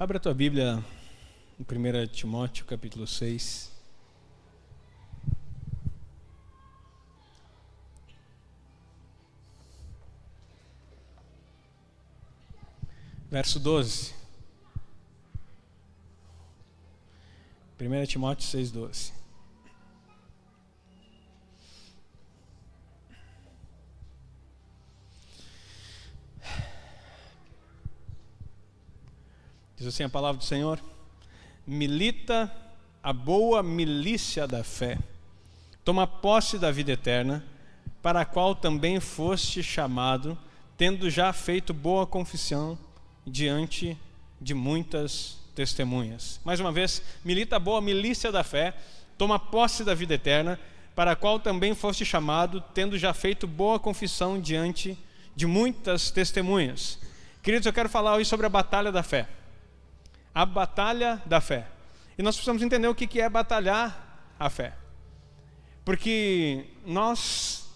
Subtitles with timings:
[0.00, 0.84] Abra a tua Bíblia
[1.58, 3.68] em 1 Timóteo capítulo 6.
[13.28, 14.14] Verso 12.
[17.80, 19.17] 1 Timóteo 6, 12.
[29.78, 30.80] Diz assim a palavra do Senhor:
[31.64, 32.52] milita
[33.00, 34.98] a boa milícia da fé,
[35.84, 37.44] toma posse da vida eterna,
[38.02, 40.36] para a qual também foste chamado,
[40.76, 42.76] tendo já feito boa confissão
[43.24, 43.96] diante
[44.40, 46.40] de muitas testemunhas.
[46.44, 48.74] Mais uma vez, milita a boa milícia da fé,
[49.16, 50.58] toma posse da vida eterna,
[50.92, 54.98] para a qual também foste chamado, tendo já feito boa confissão diante
[55.36, 56.98] de muitas testemunhas.
[57.44, 59.28] Queridos, eu quero falar hoje sobre a batalha da fé
[60.38, 61.66] a batalha da fé.
[62.16, 64.72] E nós precisamos entender o que é batalhar a fé.
[65.84, 67.68] Porque nós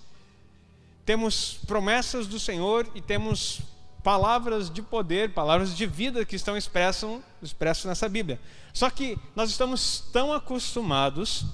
[1.05, 3.63] temos promessas do Senhor e temos
[4.05, 8.41] palavras de poder, palavras de vida que estão expressam, expressas nessa Bíblia.
[8.73, 11.45] Só que nós estamos tão acostumados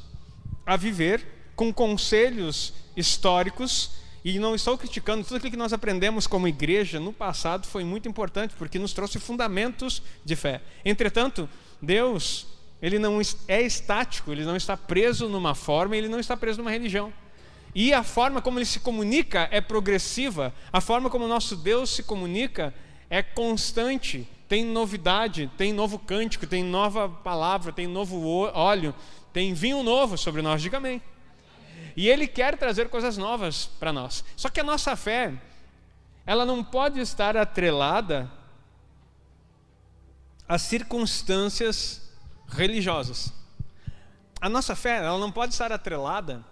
[0.66, 3.92] a viver com conselhos históricos
[4.28, 8.06] e não estou criticando, tudo aquilo que nós aprendemos como igreja no passado foi muito
[8.06, 10.60] importante, porque nos trouxe fundamentos de fé.
[10.84, 11.48] Entretanto,
[11.80, 12.46] Deus,
[12.82, 16.70] ele não é estático, ele não está preso numa forma, ele não está preso numa
[16.70, 17.10] religião.
[17.74, 21.88] E a forma como ele se comunica é progressiva, a forma como o nosso Deus
[21.88, 22.74] se comunica
[23.08, 28.94] é constante, tem novidade, tem novo cântico, tem nova palavra, tem novo óleo,
[29.32, 31.00] tem vinho novo sobre nós, diga amém.
[31.98, 34.24] E Ele quer trazer coisas novas para nós.
[34.36, 35.34] Só que a nossa fé,
[36.24, 38.30] ela não pode estar atrelada
[40.48, 42.08] às circunstâncias
[42.46, 43.32] religiosas.
[44.40, 46.44] A nossa fé, ela não pode estar atrelada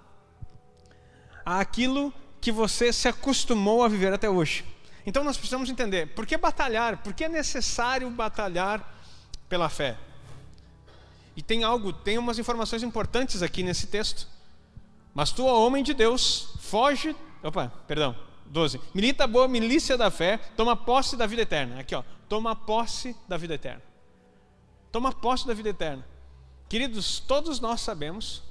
[1.44, 4.64] àquilo que você se acostumou a viver até hoje.
[5.06, 8.84] Então nós precisamos entender por que batalhar, por que é necessário batalhar
[9.48, 9.96] pela fé.
[11.36, 14.34] E tem algo, tem umas informações importantes aqui nesse texto.
[15.16, 17.16] Mas tu, homem de Deus, foge.
[17.42, 18.14] Opa, perdão.
[18.44, 18.78] 12.
[18.92, 21.80] Milita a boa milícia da fé, toma posse da vida eterna.
[21.80, 22.04] Aqui, ó.
[22.28, 23.82] Toma posse da vida eterna.
[24.92, 26.06] Toma posse da vida eterna.
[26.68, 28.42] Queridos, todos nós sabemos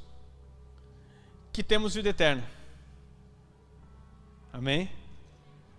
[1.54, 2.50] que temos vida eterna.
[4.52, 4.90] Amém?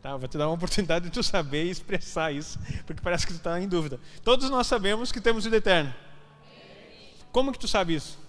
[0.01, 3.33] Tá, vou te dar uma oportunidade de tu saber e expressar isso, porque parece que
[3.33, 3.99] tu está em dúvida.
[4.23, 5.97] Todos nós sabemos que temos vida eterna.
[7.33, 8.25] Como que tu sabe isso?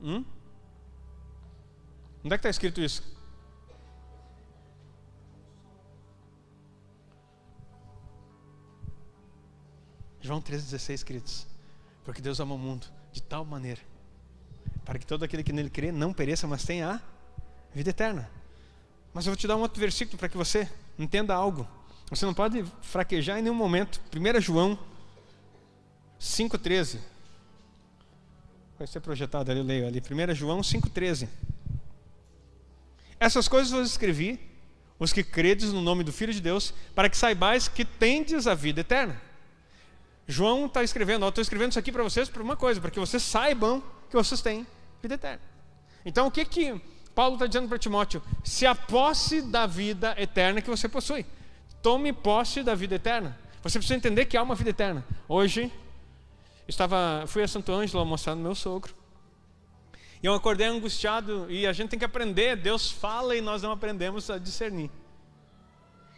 [0.00, 0.24] Hum?
[2.24, 3.16] Onde é que está escrito isso?
[10.20, 11.46] João 3,16, queridos.
[12.04, 13.80] Porque Deus ama o mundo de tal maneira,
[14.84, 17.00] para que todo aquele que nele crê não pereça, mas tenha a
[17.74, 18.28] vida eterna.
[19.14, 21.66] Mas eu vou te dar um outro versículo para que você entenda algo.
[22.10, 24.00] Você não pode fraquejar em nenhum momento.
[24.14, 24.78] 1 João
[26.20, 26.98] 5,13.
[28.78, 30.00] Vai ser projetado ali, eu leio ali.
[30.00, 31.28] 1 João 5,13.
[33.18, 34.38] Essas coisas vos escrevi,
[34.98, 38.54] os que credes no nome do Filho de Deus, para que saibais que tendes a
[38.54, 39.20] vida eterna.
[40.28, 43.00] João está escrevendo, eu estou escrevendo isso aqui para vocês por uma coisa, para que
[43.00, 44.66] vocês saibam que vocês têm
[45.00, 45.40] vida eterna.
[46.04, 46.80] Então o que que
[47.14, 48.22] Paulo está dizendo para Timóteo?
[48.44, 51.24] Se a posse da vida eterna que você possui.
[51.80, 53.38] Tome posse da vida eterna.
[53.62, 55.04] Você precisa entender que há uma vida eterna.
[55.28, 55.72] Hoje,
[56.68, 58.94] estava, fui a Santo Ângelo almoçar no meu sogro.
[60.22, 63.70] E eu acordei angustiado e a gente tem que aprender, Deus fala e nós não
[63.70, 64.90] aprendemos a discernir.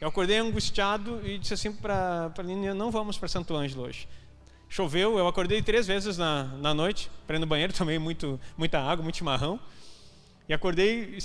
[0.01, 4.09] Eu acordei angustiado e disse assim para a Línia, não vamos para Santo Ângelo hoje.
[4.69, 8.81] Choveu, eu acordei três vezes na, na noite, para ir no banheiro, tomei muito, muita
[8.81, 9.59] água, muito chimarrão.
[10.49, 11.19] E acordei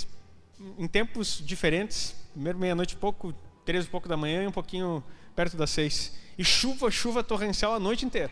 [0.78, 3.32] em tempos diferentes, primeiro meia-noite pouco,
[3.64, 5.04] três e pouco da manhã e um pouquinho
[5.36, 6.16] perto das seis.
[6.36, 8.30] E chuva, chuva torrencial a noite inteira.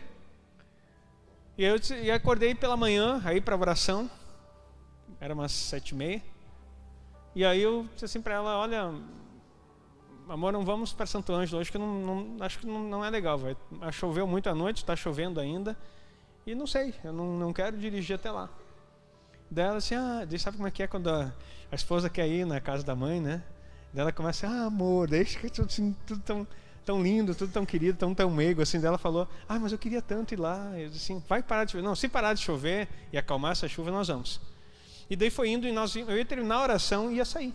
[1.55, 4.09] E eu e acordei pela manhã, aí para oração,
[5.19, 6.21] era umas sete e meia.
[7.35, 8.91] E aí eu disse assim para ela, olha,
[10.27, 13.09] amor, não vamos para Santo Ângelo hoje, que não, não, acho que não, não é
[13.09, 13.37] legal.
[13.37, 13.55] Vai.
[13.91, 15.77] Choveu muito à noite, está chovendo ainda.
[16.45, 18.49] E não sei, eu não, não quero dirigir até lá.
[19.49, 21.31] Daí ela assim, ah, sabe como é que é quando a,
[21.71, 23.43] a esposa quer ir na casa da mãe, né?
[23.93, 26.47] Daí ela começa, ah, amor, deixa que tudo, assim, tudo tão
[26.85, 28.79] tão lindo, tudo tão querido, tão tão meigo assim.
[28.79, 30.71] Dela falou: "Ah, mas eu queria tanto ir lá".
[30.77, 31.83] Eu disse assim: "Vai parar de chover".
[31.83, 34.39] Não, se parar de chover e acalmar essa chuva, nós vamos.
[35.09, 37.53] E daí foi indo e nós eu ia terminar a oração e ia sair.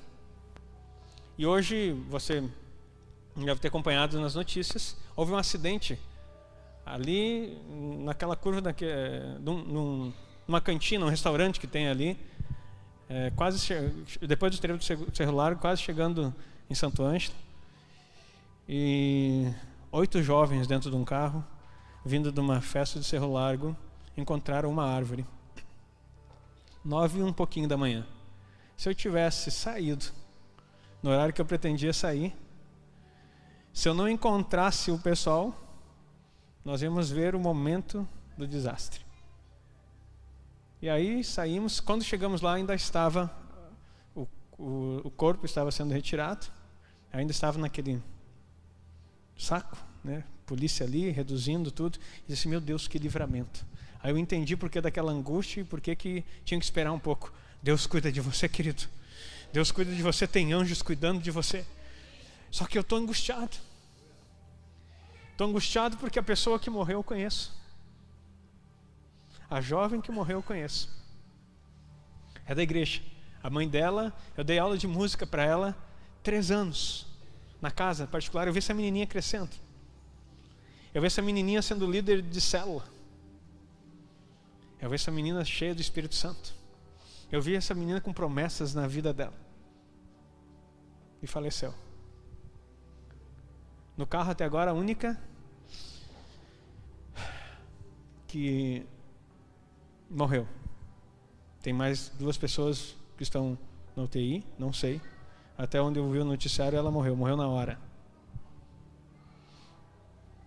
[1.36, 2.42] E hoje você
[3.36, 5.98] deve ter acompanhado nas notícias, houve um acidente
[6.84, 7.56] ali
[8.04, 8.86] naquela curva daque,
[9.40, 10.12] num,
[10.46, 12.18] numa cantina, um restaurante que tem ali,
[13.08, 13.72] é, quase
[14.22, 16.34] depois do trevo do Cerro Largo, quase chegando
[16.68, 17.34] em Santo Ângelo,
[18.68, 19.50] e
[19.90, 21.42] oito jovens dentro de um carro,
[22.04, 23.74] vindo de uma festa de Cerro Largo,
[24.14, 25.24] encontraram uma árvore.
[26.84, 28.06] Nove e um pouquinho da manhã.
[28.76, 30.04] Se eu tivesse saído
[31.02, 32.36] no horário que eu pretendia sair,
[33.72, 35.54] se eu não encontrasse o pessoal,
[36.62, 38.06] nós íamos ver o momento
[38.36, 39.00] do desastre.
[40.82, 43.34] E aí saímos, quando chegamos lá ainda estava,
[44.14, 44.26] o,
[44.58, 46.46] o, o corpo estava sendo retirado,
[47.10, 48.02] ainda estava naquele
[49.38, 50.24] saco, né?
[50.44, 53.64] polícia ali, reduzindo tudo, e disse, meu Deus, que livramento.
[54.02, 56.98] Aí eu entendi por que daquela angústia e por que, que tinha que esperar um
[56.98, 57.32] pouco.
[57.62, 58.84] Deus cuida de você, querido.
[59.52, 61.66] Deus cuida de você, tem anjos cuidando de você.
[62.50, 63.56] Só que eu estou angustiado.
[65.32, 67.56] Estou angustiado porque a pessoa que morreu eu conheço.
[69.50, 70.88] A jovem que morreu eu conheço.
[72.46, 73.02] É da igreja.
[73.42, 75.76] A mãe dela, eu dei aula de música para ela
[76.22, 77.07] três anos.
[77.60, 79.50] Na casa particular, eu vi essa menininha crescendo.
[80.94, 82.84] Eu vi essa menininha sendo líder de célula.
[84.80, 86.54] Eu vi essa menina cheia do Espírito Santo.
[87.30, 89.34] Eu vi essa menina com promessas na vida dela.
[91.20, 91.74] E faleceu.
[93.96, 95.20] No carro até agora, a única
[98.28, 98.86] que
[100.08, 100.46] morreu.
[101.60, 103.58] Tem mais duas pessoas que estão
[103.96, 105.00] na UTI, não sei.
[105.58, 107.78] Até onde eu vi o noticiário, ela morreu, morreu na hora.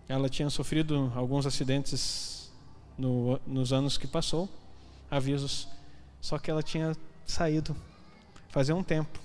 [0.08, 2.50] Ela tinha sofrido alguns acidentes
[2.98, 4.48] no, nos anos que passou,
[5.10, 5.68] avisos
[6.20, 7.76] só que ela tinha saído
[8.52, 9.18] fazia um tempo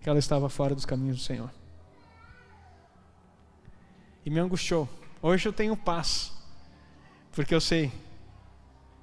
[0.00, 1.50] que ela estava fora dos caminhos do Senhor.
[4.24, 4.88] E me angustiou.
[5.20, 6.32] Hoje eu tenho paz,
[7.32, 7.92] porque eu sei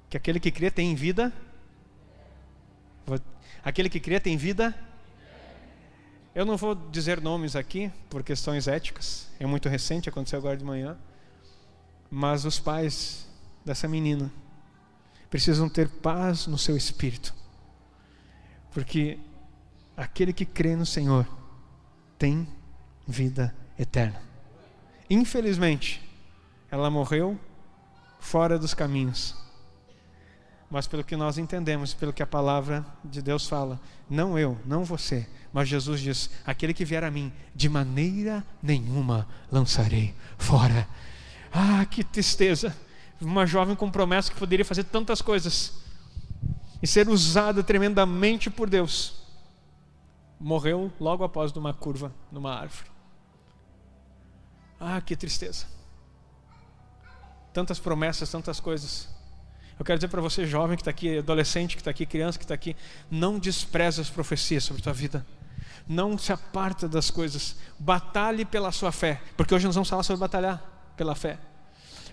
[0.08, 1.32] que aquele que crê tem vida.
[3.62, 4.74] Aquele que crê tem vida.
[6.40, 10.64] Eu não vou dizer nomes aqui por questões éticas, é muito recente, aconteceu agora de
[10.64, 10.96] manhã.
[12.10, 13.28] Mas os pais
[13.62, 14.32] dessa menina
[15.28, 17.34] precisam ter paz no seu espírito.
[18.72, 19.18] Porque
[19.94, 21.28] aquele que crê no Senhor
[22.18, 22.48] tem
[23.06, 24.22] vida eterna.
[25.10, 26.00] Infelizmente,
[26.70, 27.38] ela morreu
[28.18, 29.36] fora dos caminhos.
[30.70, 34.84] Mas pelo que nós entendemos, pelo que a palavra de Deus fala, não eu, não
[34.84, 40.86] você, mas Jesus diz: aquele que vier a mim, de maneira nenhuma lançarei fora.
[41.52, 42.74] Ah, que tristeza!
[43.20, 45.74] uma jovem com promessa que poderia fazer tantas coisas
[46.82, 49.22] e ser usada tremendamente por Deus,
[50.38, 52.90] morreu logo após uma curva numa árvore.
[54.78, 55.66] Ah, que tristeza.
[57.52, 59.08] Tantas promessas, tantas coisas.
[59.80, 62.44] Eu quero dizer para você, jovem que está aqui, adolescente que está aqui, criança que
[62.44, 62.76] está aqui,
[63.10, 65.26] não despreze as profecias sobre a tua vida.
[65.88, 67.56] Não se aparta das coisas.
[67.78, 69.22] Batalhe pela sua fé.
[69.38, 71.38] Porque hoje nós vamos falar sobre batalhar pela fé.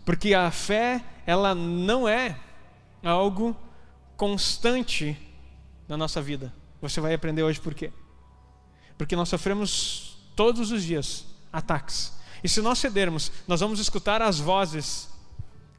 [0.06, 2.40] Porque a fé, ela não é
[3.04, 3.54] algo
[4.16, 5.18] constante
[5.90, 6.54] na nossa vida.
[6.82, 7.92] Você vai aprender hoje por quê?
[8.98, 12.14] Porque nós sofremos todos os dias ataques.
[12.42, 15.10] E se nós cedermos, nós vamos escutar as vozes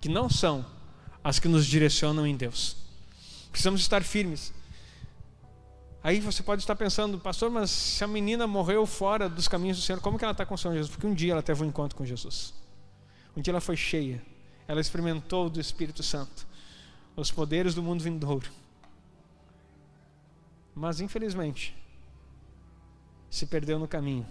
[0.03, 0.77] que não são
[1.23, 2.77] as que nos direcionam em Deus.
[3.51, 4.53] Precisamos estar firmes.
[6.03, 9.83] Aí você pode estar pensando, pastor, mas se a menina morreu fora dos caminhos do
[9.83, 10.91] Senhor, como que ela está com o Senhor Jesus?
[10.91, 12.55] Porque um dia ela teve um encontro com Jesus.
[13.37, 14.23] Um dia ela foi cheia,
[14.67, 16.47] ela experimentou do Espírito Santo,
[17.17, 18.49] os poderes do mundo vindouro.
[20.75, 21.77] Mas infelizmente,
[23.29, 24.27] se perdeu no caminho.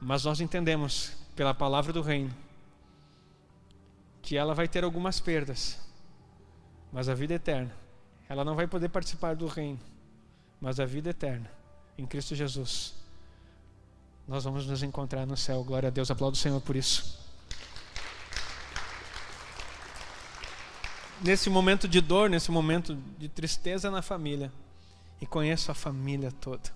[0.00, 2.34] Mas nós entendemos, pela palavra do Reino,
[4.24, 5.78] que ela vai ter algumas perdas,
[6.92, 7.72] mas a vida eterna.
[8.28, 9.78] Ela não vai poder participar do Reino,
[10.60, 11.48] mas a vida eterna
[11.96, 12.94] em Cristo Jesus.
[14.26, 15.62] Nós vamos nos encontrar no céu.
[15.62, 16.10] Glória a Deus.
[16.10, 17.22] Aplaudo o Senhor por isso.
[21.24, 24.52] nesse momento de dor, nesse momento de tristeza na família,
[25.20, 26.70] e conheço a família toda.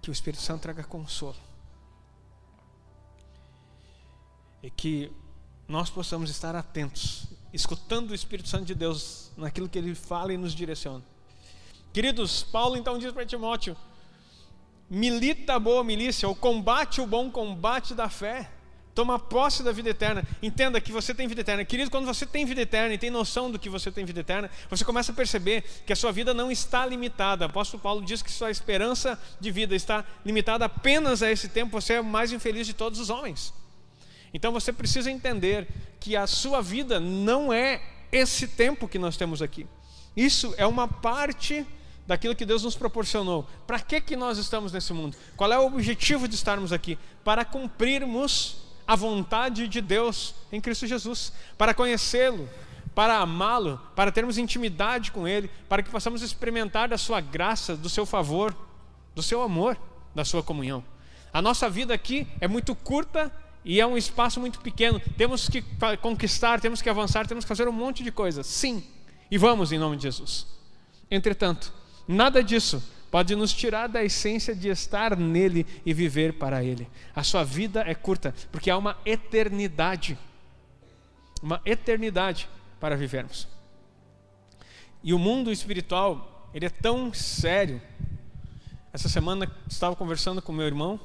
[0.00, 1.36] Que o Espírito Santo traga consolo.
[4.66, 5.12] E que
[5.68, 10.36] nós possamos estar atentos, escutando o Espírito Santo de Deus naquilo que ele fala e
[10.36, 11.04] nos direciona.
[11.92, 13.76] Queridos, Paulo então diz para Timóteo:
[14.90, 18.50] milita a boa milícia, ou combate o bom combate da fé
[18.96, 20.26] Toma posse da vida eterna.
[20.42, 21.62] Entenda que você tem vida eterna.
[21.66, 24.50] Querido, quando você tem vida eterna e tem noção do que você tem vida eterna,
[24.70, 27.44] você começa a perceber que a sua vida não está limitada.
[27.44, 31.78] O apóstolo Paulo diz que sua esperança de vida está limitada apenas a esse tempo.
[31.78, 33.52] Você é o mais infeliz de todos os homens.
[34.36, 35.66] Então você precisa entender
[35.98, 37.80] que a sua vida não é
[38.12, 39.66] esse tempo que nós temos aqui.
[40.14, 41.66] Isso é uma parte
[42.06, 43.48] daquilo que Deus nos proporcionou.
[43.66, 45.16] Para que, que nós estamos nesse mundo?
[45.38, 46.98] Qual é o objetivo de estarmos aqui?
[47.24, 52.46] Para cumprirmos a vontade de Deus em Cristo Jesus, para conhecê-lo,
[52.94, 57.88] para amá-lo, para termos intimidade com Ele, para que possamos experimentar da Sua graça, do
[57.88, 58.54] Seu favor,
[59.14, 59.78] do Seu amor,
[60.14, 60.84] da Sua comunhão.
[61.32, 63.32] A nossa vida aqui é muito curta
[63.66, 65.00] e é um espaço muito pequeno.
[65.18, 65.60] Temos que
[66.00, 68.46] conquistar, temos que avançar, temos que fazer um monte de coisas.
[68.46, 68.84] Sim,
[69.28, 70.46] e vamos em nome de Jesus.
[71.10, 71.72] Entretanto,
[72.06, 72.80] nada disso
[73.10, 76.88] pode nos tirar da essência de estar nele e viver para ele.
[77.14, 80.16] A sua vida é curta, porque há uma eternidade.
[81.42, 83.48] Uma eternidade para vivermos.
[85.02, 87.82] E o mundo espiritual, ele é tão sério.
[88.92, 91.00] Essa semana estava conversando com meu irmão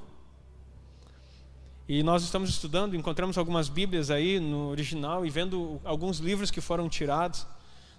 [1.93, 6.61] e nós estamos estudando, encontramos algumas Bíblias aí no original e vendo alguns livros que
[6.61, 7.45] foram tirados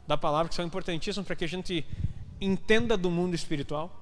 [0.06, 1.84] da palavra que são importantíssimos para que a gente
[2.40, 3.94] entenda do mundo espiritual.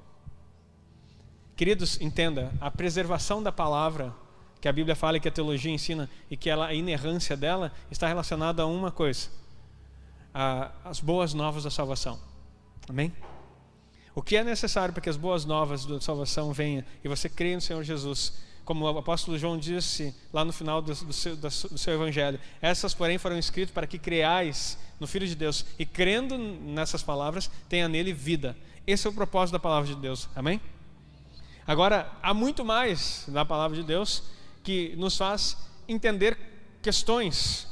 [1.56, 4.14] Queridos, entenda, a preservação da palavra
[4.60, 7.72] que a Bíblia fala e que a teologia ensina e que ela, a inerrância dela
[7.90, 9.28] está relacionada a uma coisa:
[10.32, 12.16] a, as boas novas da salvação.
[12.88, 13.12] Amém?
[14.14, 17.56] O que é necessário para que as boas novas da salvação venham e você creia
[17.56, 18.49] no Senhor Jesus?
[18.70, 22.94] Como o apóstolo João disse lá no final do, do, seu, do seu evangelho, essas,
[22.94, 27.88] porém, foram escritas para que creais no Filho de Deus e crendo nessas palavras, tenha
[27.88, 28.56] nele vida.
[28.86, 30.28] Esse é o propósito da palavra de Deus.
[30.36, 30.60] Amém?
[31.66, 34.22] Agora, há muito mais na palavra de Deus
[34.62, 35.56] que nos faz
[35.88, 36.38] entender
[36.80, 37.66] questões.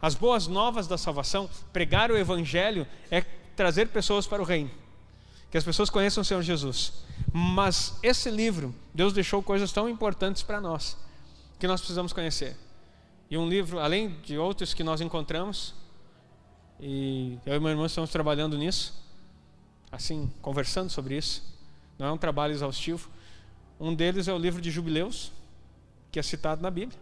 [0.00, 3.20] As boas novas da salvação, pregar o evangelho é
[3.54, 4.70] trazer pessoas para o reino.
[5.50, 7.06] Que as pessoas conheçam o Senhor Jesus.
[7.32, 10.96] Mas esse livro, Deus deixou coisas tão importantes para nós
[11.58, 12.56] que nós precisamos conhecer.
[13.30, 15.74] E um livro, além de outros que nós encontramos,
[16.80, 19.04] e eu e meu irmão estamos trabalhando nisso,
[19.90, 21.42] assim, conversando sobre isso.
[21.98, 23.10] Não é um trabalho exaustivo.
[23.80, 25.32] Um deles é o livro de Jubileus,
[26.10, 26.98] que é citado na Bíblia,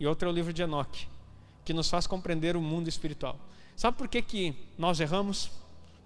[0.00, 1.06] e outro é o livro de Enoque,
[1.64, 3.38] que nos faz compreender o mundo espiritual.
[3.76, 5.50] Sabe por que, que nós erramos?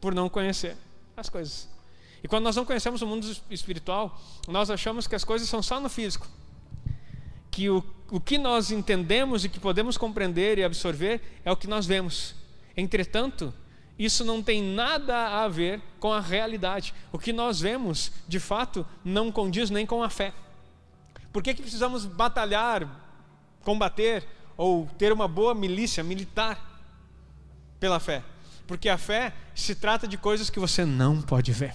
[0.00, 0.76] Por não conhecer
[1.16, 1.68] as coisas.
[2.22, 5.80] E quando nós não conhecemos o mundo espiritual, nós achamos que as coisas são só
[5.80, 6.26] no físico.
[7.50, 11.66] Que o, o que nós entendemos e que podemos compreender e absorver é o que
[11.66, 12.34] nós vemos.
[12.76, 13.52] Entretanto,
[13.98, 16.94] isso não tem nada a ver com a realidade.
[17.12, 20.32] O que nós vemos, de fato, não condiz nem com a fé.
[21.32, 22.88] Por que, que precisamos batalhar,
[23.62, 26.80] combater ou ter uma boa milícia militar
[27.78, 28.22] pela fé?
[28.66, 31.74] Porque a fé se trata de coisas que você não pode ver.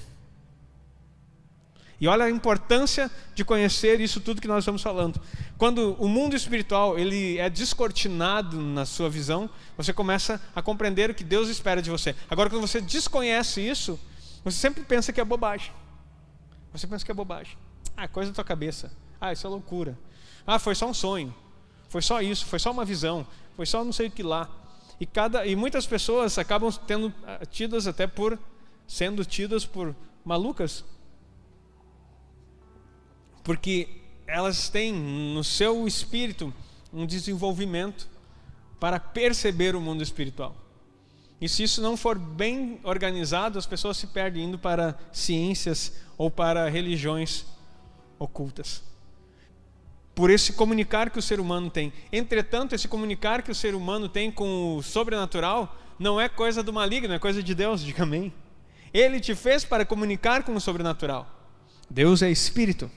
[2.04, 5.22] E olha a importância de conhecer isso tudo que nós estamos falando.
[5.58, 11.14] Quando o mundo espiritual ele é descortinado na sua visão, você começa a compreender o
[11.14, 12.14] que Deus espera de você.
[12.30, 13.98] Agora, quando você desconhece isso,
[14.44, 15.72] você sempre pensa que é bobagem.
[16.74, 17.58] Você pensa que é bobagem.
[17.96, 18.92] Ah, coisa da tua cabeça.
[19.22, 19.98] Ah, isso é loucura.
[20.46, 21.34] Ah, foi só um sonho.
[21.88, 22.46] Foi só isso.
[22.48, 23.26] Foi só uma visão.
[23.56, 24.50] Foi só não sei o que lá.
[25.00, 28.38] E cada e muitas pessoas acabam tendo ah, tidas até por
[28.86, 29.96] sendo tidas por
[30.26, 30.84] malucas
[33.44, 33.90] porque
[34.26, 36.54] elas têm no seu espírito
[36.92, 38.08] um desenvolvimento
[38.80, 40.56] para perceber o mundo espiritual.
[41.42, 46.32] E se isso não for bem organizado, as pessoas se perdem indo para ciências ou
[46.32, 47.46] para religiões
[48.18, 48.84] ocultas.
[50.16, 51.92] Por esse comunicar que o ser humano tem.
[52.12, 56.72] Entretanto, esse comunicar que o ser humano tem com o sobrenatural não é coisa do
[56.72, 58.32] maligno, é coisa de Deus, diga amém.
[58.94, 61.28] Ele te fez para comunicar com o sobrenatural.
[61.90, 62.90] Deus é espírito.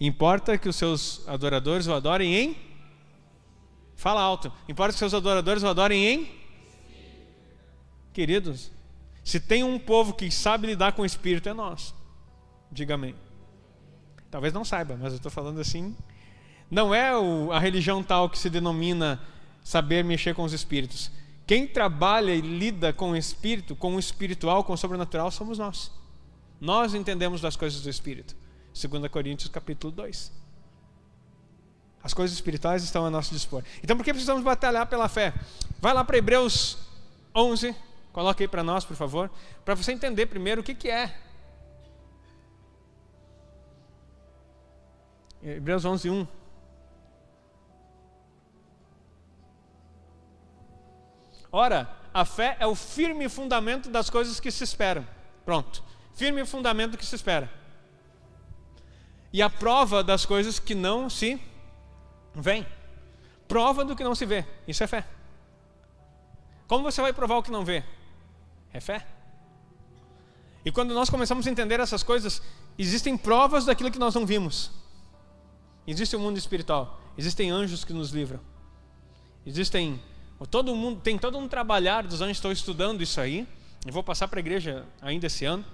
[0.00, 2.56] Importa que os seus adoradores o adorem em.
[3.94, 4.52] Fala alto.
[4.68, 6.28] Importa que os seus adoradores o adorem em.
[8.12, 8.70] Queridos,
[9.24, 11.94] se tem um povo que sabe lidar com o espírito, é nós.
[12.70, 13.14] Diga amém.
[14.30, 15.96] Talvez não saiba, mas eu estou falando assim.
[16.70, 19.20] Não é o, a religião tal que se denomina
[19.62, 21.10] saber mexer com os espíritos.
[21.46, 25.92] Quem trabalha e lida com o espírito, com o espiritual, com o sobrenatural, somos nós.
[26.60, 28.34] Nós entendemos das coisas do espírito.
[28.76, 30.32] 2 Coríntios capítulo 2.
[32.02, 33.64] As coisas espirituais estão a nosso dispor.
[33.82, 35.32] Então por que precisamos batalhar pela fé?
[35.80, 36.78] Vai lá para Hebreus
[37.34, 37.74] 11,
[38.12, 39.30] coloque aí para nós, por favor,
[39.64, 41.18] para você entender primeiro o que, que é.
[45.42, 46.26] Hebreus 11, 1.
[51.50, 55.06] Ora, a fé é o firme fundamento das coisas que se esperam.
[55.44, 55.82] Pronto.
[56.14, 57.55] Firme fundamento que se espera.
[59.32, 61.40] E a prova das coisas que não se
[62.34, 62.66] vêm.
[63.48, 64.44] Prova do que não se vê.
[64.66, 65.06] Isso é fé.
[66.66, 67.84] Como você vai provar o que não vê?
[68.72, 69.06] É fé.
[70.64, 72.42] E quando nós começamos a entender essas coisas,
[72.76, 74.72] existem provas daquilo que nós não vimos.
[75.86, 78.40] Existe o um mundo espiritual, existem anjos que nos livram.
[79.46, 80.02] Existem
[80.50, 83.46] todo mundo, tem todo um trabalhar dos anjos, estou estudando isso aí.
[83.86, 85.64] Eu vou passar para a igreja ainda esse ano.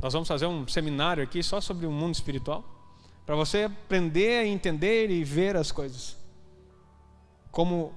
[0.00, 2.64] Nós vamos fazer um seminário aqui só sobre o mundo espiritual,
[3.24, 6.16] para você aprender a entender e ver as coisas.
[7.50, 7.94] Como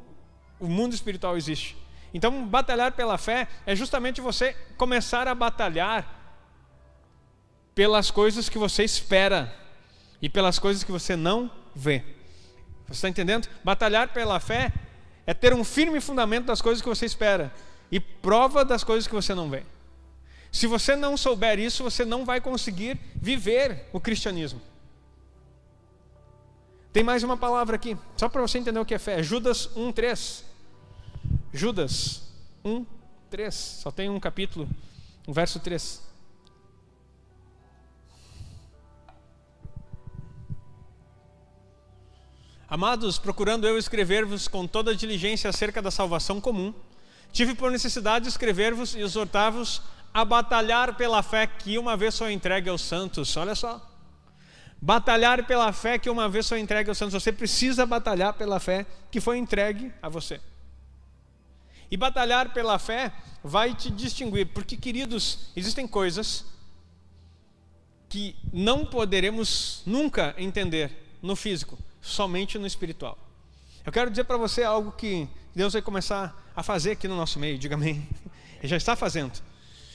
[0.60, 1.78] o mundo espiritual existe.
[2.14, 6.16] Então, batalhar pela fé é justamente você começar a batalhar
[7.76, 9.54] pelas coisas que você espera
[10.22, 12.04] e pelas coisas que você não vê.
[12.88, 13.48] Você está entendendo?
[13.64, 14.72] Batalhar pela fé
[15.26, 17.54] é ter um firme fundamento das coisas que você espera
[17.92, 19.64] e prova das coisas que você não vê.
[20.58, 24.60] Se você não souber isso, você não vai conseguir viver o cristianismo.
[26.92, 29.22] Tem mais uma palavra aqui, só para você entender o que é fé.
[29.22, 30.44] Judas 1:3.
[31.54, 32.24] Judas
[32.66, 32.84] 1,
[33.30, 33.54] 3.
[33.54, 34.68] Só tem um capítulo,
[35.28, 36.02] um verso 3.
[42.68, 46.74] Amados, procurando eu escrever-vos com toda diligência acerca da salvação comum,
[47.32, 49.84] tive por necessidade de escrever-vos e exortar-vos
[50.18, 53.38] a batalhar pela fé que uma vez foi entregue aos santos.
[53.38, 53.80] Olha só.
[54.82, 57.22] Batalhar pela fé que uma vez foi entregue aos santos.
[57.22, 60.42] Você precisa batalhar pela fé que foi entregue a você.
[61.92, 66.46] E batalhar pela fé vai te distinguir, porque, queridos, existem coisas
[68.10, 73.20] que não poderemos nunca entender no físico, somente no espiritual.
[73.86, 77.38] Eu quero dizer para você algo que Deus vai começar a fazer aqui no nosso
[77.38, 78.10] meio, diga amém.
[78.58, 79.40] Ele já está fazendo.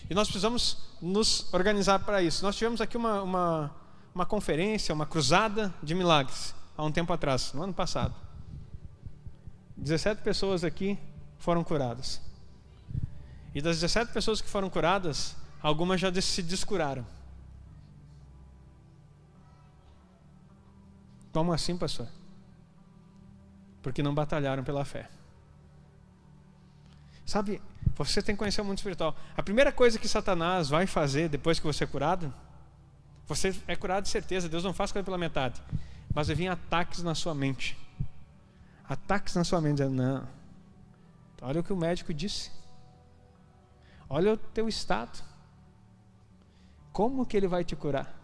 [0.09, 2.45] E nós precisamos nos organizar para isso.
[2.45, 3.75] Nós tivemos aqui uma, uma,
[4.15, 8.15] uma conferência, uma cruzada de milagres, há um tempo atrás, no ano passado.
[9.77, 10.99] 17 pessoas aqui
[11.39, 12.21] foram curadas.
[13.55, 17.07] E das 17 pessoas que foram curadas, algumas já se descuraram.
[21.33, 22.09] Como assim, pastor?
[23.83, 25.09] Porque não batalharam pela fé.
[27.25, 27.61] Sabe,
[27.97, 29.17] você tem que conhecer o mundo espiritual.
[29.37, 32.33] A primeira coisa que Satanás vai fazer depois que você é curado,
[33.27, 35.61] você é curado de certeza, Deus não faz coisa pela metade.
[36.15, 37.79] Mas vai vir ataques na sua mente.
[38.89, 40.27] Ataques na sua mente, não,
[41.41, 42.51] Olha o que o médico disse.
[44.09, 45.23] Olha o teu estado.
[46.93, 48.15] Como que ele vai te curar?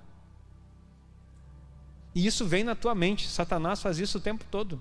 [2.15, 3.29] E isso vem na tua mente.
[3.29, 4.81] Satanás faz isso o tempo todo.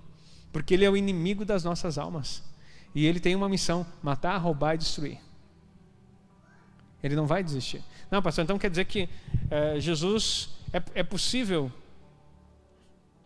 [0.51, 2.43] Porque ele é o inimigo das nossas almas.
[2.93, 5.19] E ele tem uma missão: matar, roubar e destruir.
[7.03, 7.83] Ele não vai desistir.
[8.09, 9.09] Não, pastor, então quer dizer que
[9.49, 11.71] é, Jesus é, é possível.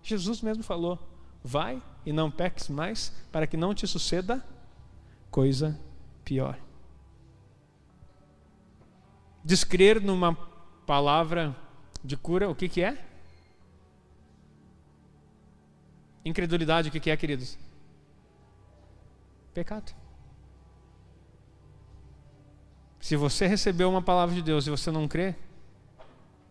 [0.04, 1.00] Jesus mesmo falou:
[1.44, 4.44] vai e não peques mais, para que não te suceda
[5.30, 5.80] coisa
[6.26, 6.58] pior.
[9.44, 10.36] Descrer numa
[10.86, 11.56] palavra
[12.04, 13.06] de cura, o que, que é?
[16.24, 17.58] Incredulidade, o que, que é, queridos?
[19.54, 19.94] Pecado.
[23.00, 25.36] Se você recebeu uma palavra de Deus e você não crê,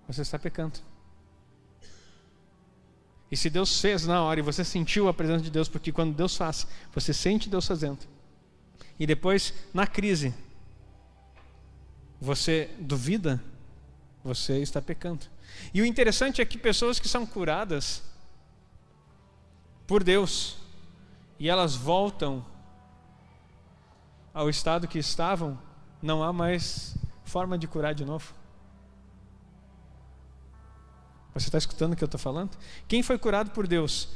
[0.06, 0.78] você está pecando.
[3.30, 6.14] E se Deus fez na hora e você sentiu a presença de Deus, porque quando
[6.14, 8.00] Deus faz, você sente Deus fazendo
[9.00, 10.34] e depois, na crise,
[12.20, 13.42] você duvida,
[14.22, 15.24] você está pecando.
[15.72, 18.02] E o interessante é que pessoas que são curadas
[19.86, 20.58] por Deus
[21.38, 22.44] e elas voltam
[24.32, 25.58] ao estado que estavam,
[26.02, 28.32] não há mais forma de curar de novo.
[31.34, 32.56] Você está escutando o que eu estou falando?
[32.88, 34.08] Quem foi curado por Deus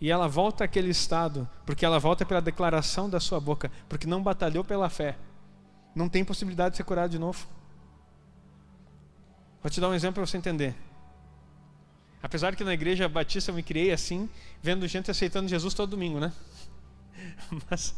[0.00, 4.22] e ela volta àquele estado, porque ela volta pela declaração da sua boca, porque não
[4.22, 5.16] batalhou pela fé,
[5.94, 7.46] não tem possibilidade de ser curado de novo.
[9.62, 10.74] Vou te dar um exemplo para você entender.
[12.20, 14.28] Apesar que na igreja batista eu me criei assim,
[14.60, 16.32] vendo gente aceitando Jesus todo domingo, né?
[17.70, 17.94] Mas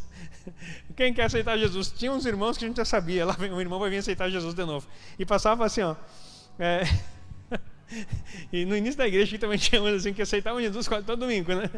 [0.96, 1.92] quem quer aceitar Jesus?
[1.92, 4.54] Tinha uns irmãos que a gente já sabia, lá um irmão vai vir aceitar Jesus
[4.54, 4.86] de novo.
[5.18, 5.96] E passava assim, ó.
[6.58, 6.82] É,
[8.52, 11.54] e no início da igreja também tinha uns assim que aceitavam Jesus quase todo domingo,
[11.54, 11.70] né?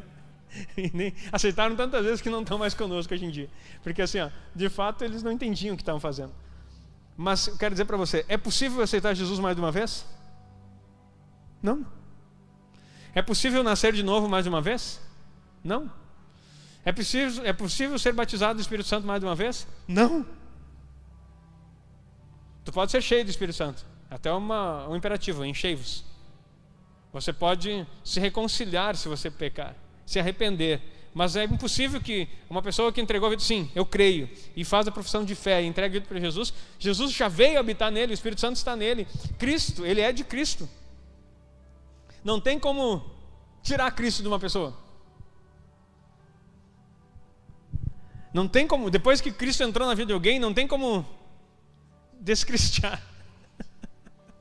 [0.92, 3.49] Nem aceitaram tantas vezes que não estão mais conosco hoje em dia.
[3.83, 6.33] Porque assim, ó, de fato eles não entendiam o que estavam fazendo.
[7.16, 10.07] Mas eu quero dizer para você, é possível aceitar Jesus mais de uma vez?
[11.62, 11.87] Não.
[13.14, 15.01] É possível nascer de novo mais de uma vez?
[15.64, 15.90] Não.
[16.87, 19.66] É possível, é possível ser batizado do Espírito Santo mais de uma vez?
[19.88, 20.25] Não.
[22.64, 23.85] Tu pode ser cheio do Espírito Santo.
[24.09, 26.05] Até uma, um imperativo, enchei-vos.
[27.12, 29.75] Você pode se reconciliar se você pecar,
[30.07, 30.81] se arrepender.
[31.12, 34.87] Mas é impossível que uma pessoa que entregou a vida, sim, eu creio, e faz
[34.87, 38.12] a profissão de fé e entrega a vida para Jesus, Jesus já veio habitar nele,
[38.12, 39.09] o Espírito Santo está nele.
[39.38, 40.68] Cristo, ele é de Cristo.
[42.22, 43.03] Não tem como
[43.61, 44.86] tirar Cristo de uma pessoa.
[48.33, 51.07] Não tem como, depois que Cristo entrou na vida de alguém, não tem como
[52.21, 53.03] descristiar.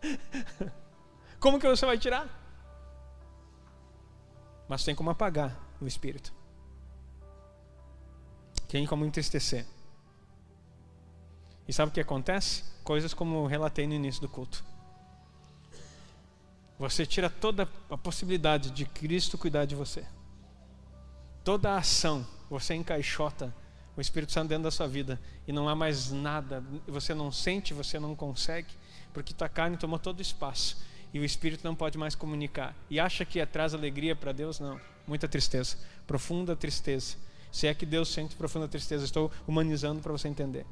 [1.40, 2.28] Como que você vai tirar?
[4.68, 6.34] Mas tem como apagar o espírito.
[8.68, 9.64] Tem como entristecer.
[11.68, 12.64] E sabe o que acontece?
[12.84, 14.64] Coisas como eu relatei no início do culto.
[16.78, 20.06] Você tira toda a possibilidade de Cristo cuidar de você.
[21.44, 23.54] Toda a ação, você encaixota
[23.96, 27.74] o Espírito Santo dentro da sua vida e não há mais nada, você não sente,
[27.74, 28.70] você não consegue,
[29.14, 30.78] porque tua carne tomou todo o espaço
[31.14, 32.76] e o Espírito não pode mais comunicar.
[32.90, 34.60] E acha que traz alegria para Deus?
[34.60, 37.16] Não, muita tristeza, profunda tristeza.
[37.52, 40.66] Se é que Deus sente profunda tristeza, estou humanizando para você entender.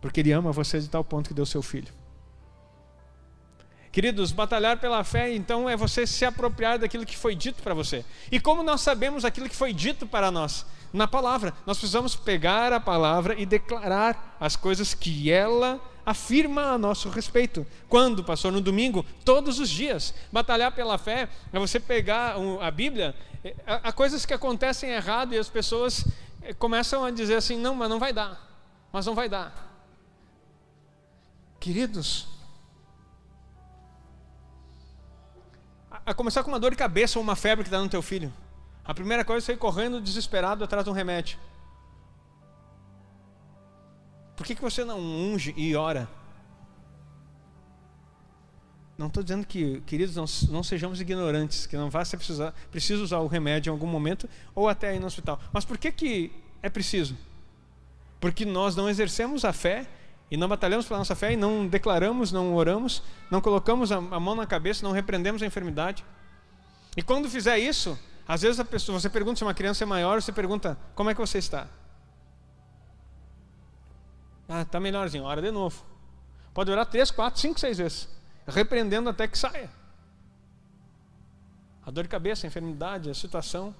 [0.00, 1.92] Porque Ele ama você de tal ponto que deu seu filho.
[3.92, 8.04] Queridos, batalhar pela fé, então, é você se apropriar daquilo que foi dito para você.
[8.30, 10.66] E como nós sabemos aquilo que foi dito para nós?
[10.92, 11.54] Na palavra.
[11.66, 17.66] Nós precisamos pegar a palavra e declarar as coisas que ela afirma a nosso respeito.
[17.88, 18.50] Quando, pastor?
[18.50, 19.04] No domingo?
[19.24, 20.14] Todos os dias.
[20.32, 25.38] Batalhar pela fé é você pegar a Bíblia, é, há coisas que acontecem errado e
[25.38, 26.04] as pessoas
[26.42, 28.40] é, começam a dizer assim: não, mas não vai dar.
[28.92, 29.66] Mas não vai dar.
[31.60, 32.26] Queridos,
[36.06, 38.32] a começar com uma dor de cabeça ou uma febre que dá no teu filho.
[38.88, 41.38] A primeira coisa é sair correndo desesperado atrás de um remédio.
[44.34, 46.08] Por que, que você não unge e ora?
[48.96, 53.04] Não estou dizendo que, queridos, não, não, sejamos ignorantes, que não vá ser precisar, preciso
[53.04, 55.38] usar o remédio em algum momento ou até ir no hospital.
[55.52, 57.14] Mas por que, que é preciso?
[58.18, 59.86] Porque nós não exercemos a fé
[60.30, 64.18] e não batalhamos pela nossa fé e não declaramos, não oramos, não colocamos a, a
[64.18, 66.02] mão na cabeça, não repreendemos a enfermidade.
[66.96, 70.20] E quando fizer isso, às vezes a pessoa, você pergunta se uma criança é maior,
[70.20, 71.66] você pergunta como é que você está.
[74.46, 75.82] Ah, está melhorzinho, ora de novo.
[76.52, 78.06] Pode orar três, quatro, cinco, seis vezes,
[78.46, 79.70] repreendendo até que saia.
[81.86, 83.74] A dor de cabeça, a enfermidade, a situação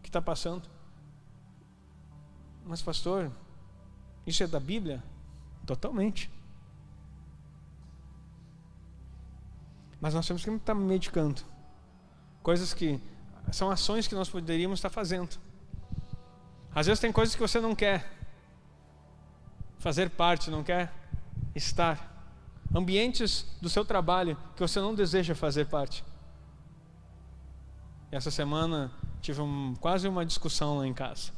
[0.00, 0.68] que está passando.
[2.64, 3.32] Mas, pastor,
[4.24, 5.02] isso é da Bíblia?
[5.66, 6.30] Totalmente.
[10.00, 11.42] Mas nós temos que estar medicando.
[12.44, 13.00] Coisas que
[13.52, 15.38] são ações que nós poderíamos estar fazendo.
[16.74, 18.08] Às vezes tem coisas que você não quer
[19.78, 20.92] fazer parte, não quer
[21.54, 22.16] estar.
[22.74, 26.04] Ambientes do seu trabalho que você não deseja fazer parte.
[28.12, 31.32] E essa semana tive um, quase uma discussão lá em casa.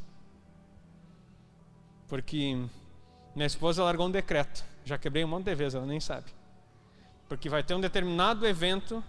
[2.09, 2.57] Porque
[3.35, 4.65] minha esposa largou um decreto.
[4.85, 6.27] Já quebrei um monte de vezes, ela nem sabe.
[7.29, 9.03] Porque vai ter um determinado evento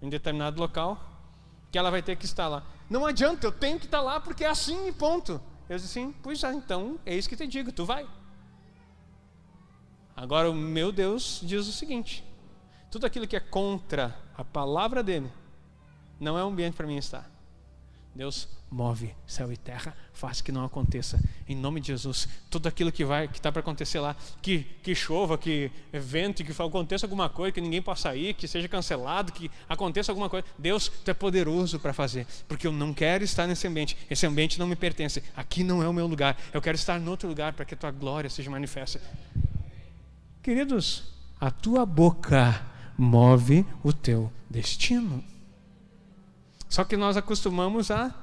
[0.00, 1.11] em determinado local
[1.72, 2.62] que ela vai ter que estar lá.
[2.88, 5.40] Não adianta, eu tenho que estar lá porque é assim e ponto.
[5.68, 8.06] Eu disse assim, pois é, então é isso que te digo, tu vai.
[10.14, 12.22] Agora o meu Deus diz o seguinte:
[12.90, 15.32] tudo aquilo que é contra a palavra dele
[16.20, 17.31] não é um ambiente para mim estar.
[18.14, 21.18] Deus move céu e terra, faz que não aconteça.
[21.48, 24.94] Em nome de Jesus, tudo aquilo que vai, que está para acontecer lá, que, que
[24.94, 29.50] chova, que vente, que aconteça alguma coisa, que ninguém possa ir, que seja cancelado, que
[29.68, 30.46] aconteça alguma coisa.
[30.58, 33.96] Deus, tu é poderoso para fazer, porque eu não quero estar nesse ambiente.
[34.10, 35.22] Esse ambiente não me pertence.
[35.34, 36.36] Aqui não é o meu lugar.
[36.52, 39.00] Eu quero estar em outro lugar para que a tua glória seja manifesta.
[40.42, 41.04] Queridos,
[41.40, 42.62] a tua boca
[42.96, 45.31] move o teu destino.
[46.72, 48.14] Só que nós acostumamos a.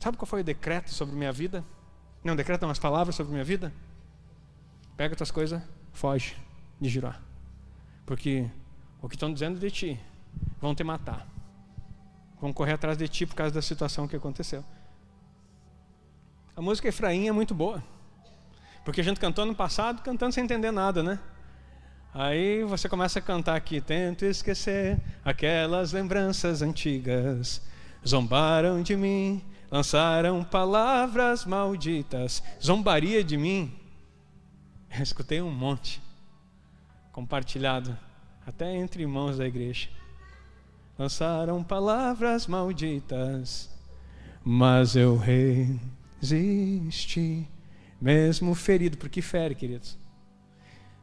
[0.00, 1.64] Sabe qual foi o decreto sobre minha vida?
[2.24, 3.72] Não, decreto não, as palavras sobre minha vida?
[4.96, 6.36] Pega tuas coisas, foge
[6.80, 7.22] de girar.
[8.04, 8.50] Porque
[9.00, 10.00] o que estão dizendo de ti
[10.60, 11.28] vão te matar.
[12.40, 14.64] Vão correr atrás de ti por causa da situação que aconteceu.
[16.56, 17.84] A música Efraim é muito boa.
[18.84, 21.20] Porque a gente cantou no passado, cantando sem entender nada, né?
[22.18, 27.60] Aí você começa a cantar aqui, tento esquecer aquelas lembranças antigas.
[28.08, 32.42] Zombaram de mim, lançaram palavras malditas.
[32.58, 33.70] Zombaria de mim.
[34.96, 36.00] Eu escutei um monte
[37.12, 37.94] compartilhado,
[38.46, 39.90] até entre irmãos da igreja.
[40.98, 43.68] lançaram palavras malditas,
[44.42, 45.20] mas eu
[46.22, 47.46] resisti,
[48.00, 49.98] mesmo ferido, porque fere, queridos.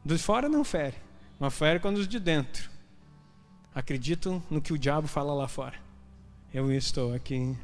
[0.04, 1.03] Dos fora não fere,
[1.44, 2.70] mas fere quando os de dentro
[3.74, 5.74] acreditam no que o diabo fala lá fora.
[6.54, 7.54] Eu estou aqui,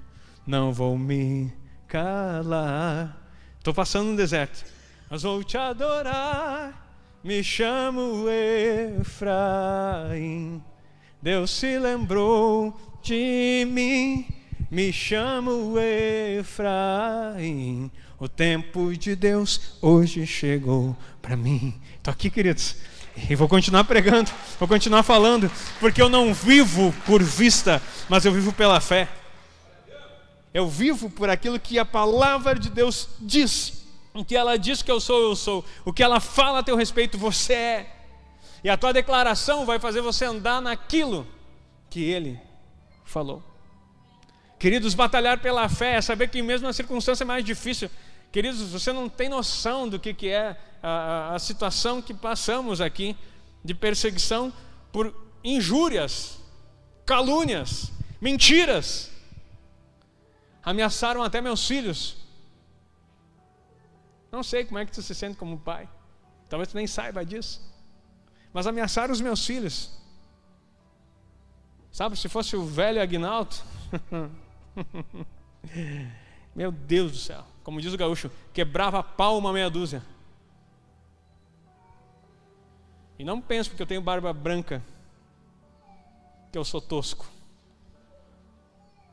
[0.47, 1.51] não vou me
[1.89, 3.19] calar.
[3.57, 4.67] Estou passando no deserto,
[5.09, 7.19] mas vou te adorar.
[7.25, 8.27] Me chamo
[8.99, 10.63] Efraim.
[11.23, 14.27] Deus se lembrou de mim.
[14.71, 15.77] Me chamo
[16.39, 17.91] Efraim.
[18.19, 21.81] O tempo de Deus hoje chegou para mim.
[21.97, 22.77] Estou aqui, queridos.
[23.29, 28.33] E vou continuar pregando, vou continuar falando, porque eu não vivo por vista, mas eu
[28.33, 29.09] vivo pela fé.
[30.53, 33.85] Eu vivo por aquilo que a palavra de Deus diz.
[34.13, 35.65] O que ela diz que eu sou, eu sou.
[35.85, 37.97] O que ela fala a teu respeito, você é.
[38.65, 41.27] E a tua declaração vai fazer você andar naquilo
[41.89, 42.41] que ele
[43.05, 43.43] falou.
[44.59, 47.89] Queridos, batalhar pela fé é saber que mesmo na circunstância mais difícil,
[48.33, 53.17] queridos, você não tem noção do que, que é a, a situação que passamos aqui
[53.65, 54.53] de perseguição
[54.93, 55.15] por
[55.45, 56.39] injúrias,
[57.05, 59.11] calúnias, mentiras.
[60.63, 62.17] Ameaçaram até meus filhos.
[64.31, 65.89] Não sei como é que tu se sente como pai.
[66.49, 67.61] Talvez tu nem saiba disso.
[68.53, 69.99] Mas ameaçaram os meus filhos.
[71.91, 73.57] Sabe, se fosse o velho Agnaldo.
[76.55, 77.45] Meu Deus do céu.
[77.63, 80.03] Como diz o gaúcho, quebrava a palma meia dúzia.
[83.19, 84.83] E não penso porque eu tenho barba branca
[86.51, 87.27] que eu sou tosco.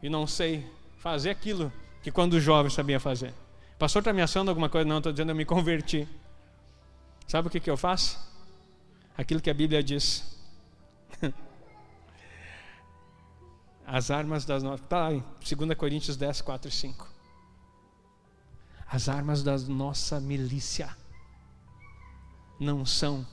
[0.02, 0.66] E não sei
[0.98, 1.72] fazer aquilo
[2.02, 3.34] que quando jovem sabia fazer.
[3.76, 4.88] O pastor está ameaçando alguma coisa?
[4.88, 6.08] Não, estou dizendo eu me converti.
[7.28, 8.18] Sabe o que, que eu faço?
[9.18, 10.40] Aquilo que a Bíblia diz.
[13.86, 14.82] As armas das nossas.
[14.86, 17.17] Está lá em 2 Coríntios 10, 4 e 5.
[18.90, 20.90] As armas da nossa milícia
[22.60, 23.26] não são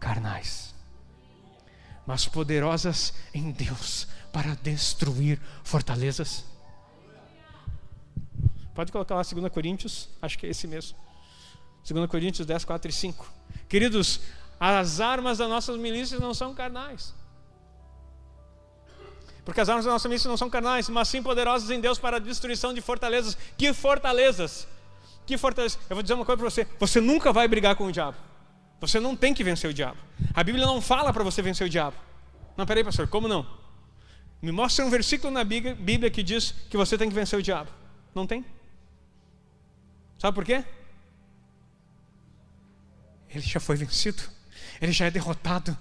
[0.00, 0.74] carnais,
[2.04, 6.44] mas poderosas em Deus para destruir fortalezas.
[8.74, 10.98] Pode colocar lá 2 Coríntios, acho que é esse mesmo.
[11.88, 13.32] 2 Coríntios 10, 4 e 5.
[13.68, 14.20] Queridos,
[14.58, 17.14] as armas das nossas milícias não são carnais.
[19.44, 22.16] Porque as armas da nossa milícia não são carnais, mas sim poderosas em Deus para
[22.16, 23.36] a destruição de fortalezas.
[23.56, 24.68] Que fortalezas?
[25.26, 25.78] Que fortalezas?
[25.90, 28.16] Eu vou dizer uma coisa para você: você nunca vai brigar com o diabo.
[28.80, 29.98] Você não tem que vencer o diabo.
[30.34, 31.96] A Bíblia não fala para você vencer o diabo.
[32.56, 33.46] Não, peraí, pastor, como não?
[34.40, 37.70] Me mostra um versículo na Bíblia que diz que você tem que vencer o diabo.
[38.12, 38.44] Não tem?
[40.18, 40.64] Sabe por quê?
[43.30, 44.22] Ele já foi vencido.
[44.80, 45.76] Ele já é derrotado.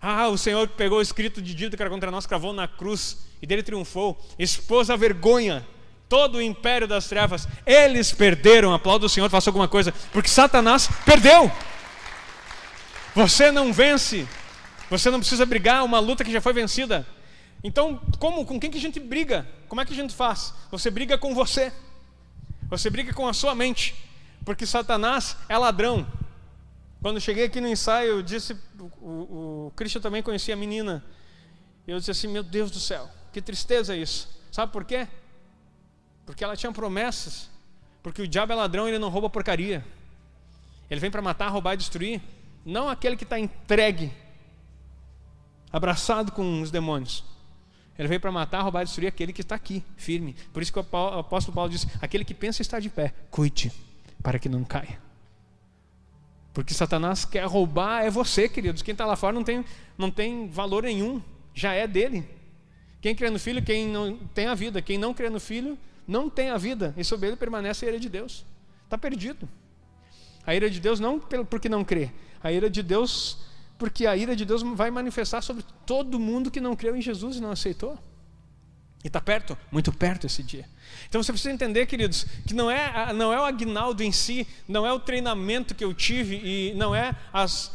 [0.00, 3.26] Ah, o Senhor pegou o escrito de dito que era contra nós, cravou na cruz
[3.40, 5.66] e dele triunfou, expôs a vergonha
[6.08, 7.48] todo o império das trevas.
[7.64, 8.72] Eles perderam.
[8.72, 11.50] Aplauda o Senhor, faça alguma coisa, porque Satanás perdeu.
[13.14, 14.26] Você não vence.
[14.90, 17.06] Você não precisa brigar uma luta que já foi vencida.
[17.64, 19.46] Então, como, com quem que a gente briga?
[19.68, 20.54] Como é que a gente faz?
[20.70, 21.72] Você briga com você.
[22.68, 23.94] Você briga com a sua mente.
[24.44, 26.06] Porque Satanás é ladrão.
[27.00, 28.56] Quando cheguei aqui no ensaio, eu disse,
[29.00, 31.04] o, o, Christian também conhecia a menina.
[31.86, 34.28] Eu disse assim, meu Deus do céu, que tristeza isso.
[34.50, 35.06] Sabe por quê?
[36.24, 37.50] Porque ela tinha promessas.
[38.02, 39.84] Porque o diabo é ladrão, ele não rouba porcaria.
[40.90, 42.20] Ele vem para matar, roubar e destruir
[42.66, 44.12] não aquele que está entregue,
[45.72, 47.24] abraçado com os demônios.
[47.96, 50.34] Ele veio para matar, roubar e destruir aquele que está aqui, firme.
[50.52, 50.82] Por isso que o
[51.18, 53.72] apóstolo Paulo diz: aquele que pensa estar de pé, cuide,
[54.20, 55.05] para que não caia.
[56.56, 58.80] Porque Satanás quer roubar é você, queridos.
[58.80, 59.62] Quem está lá fora não tem,
[59.98, 61.20] não tem valor nenhum,
[61.52, 62.26] já é dele.
[62.98, 64.80] Quem crê no filho, quem não tem a vida.
[64.80, 65.76] Quem não crê no filho,
[66.08, 66.94] não tem a vida.
[66.96, 68.42] E sobre ele permanece a ira de Deus.
[68.84, 69.46] Está perdido.
[70.46, 72.10] A ira de Deus não porque não crê,
[72.42, 73.36] a ira de Deus,
[73.76, 77.36] porque a ira de Deus vai manifestar sobre todo mundo que não creu em Jesus
[77.36, 77.98] e não aceitou.
[79.04, 80.68] E está perto, muito perto esse dia.
[81.08, 84.86] Então você precisa entender, queridos, que não é, não é o agnaldo em si, não
[84.86, 87.70] é o treinamento que eu tive e não é as,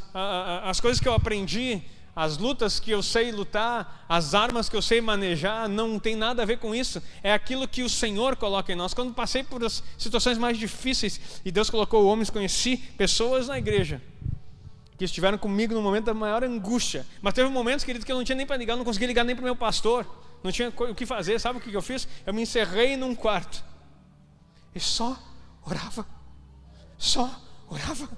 [0.64, 1.82] as coisas que eu aprendi
[2.16, 6.44] as lutas que eu sei lutar, as armas que eu sei manejar, não tem nada
[6.44, 7.02] a ver com isso.
[7.24, 8.94] É aquilo que o Senhor coloca em nós.
[8.94, 14.02] Quando passei por as situações mais difíceis e Deus colocou homens, conheci pessoas na igreja
[14.98, 17.08] que estiveram comigo no momento da maior angústia.
[17.22, 19.36] Mas teve momentos, querido, que eu não tinha nem para ligar, não conseguia ligar nem
[19.36, 20.06] para o meu pastor,
[20.44, 21.40] não tinha o que fazer.
[21.40, 22.08] Sabe o que eu fiz?
[22.26, 23.64] Eu me encerrei num quarto
[24.74, 25.18] e só
[25.66, 26.06] orava.
[26.98, 27.30] Só
[27.68, 28.10] orava.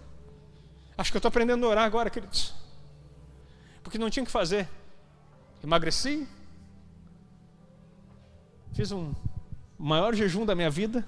[0.98, 2.64] Acho que eu estou aprendendo a orar agora, queridos
[3.84, 4.68] porque não tinha o que fazer.
[5.64, 6.28] Emagreci,
[8.74, 9.14] fiz um
[9.78, 11.08] maior jejum da minha vida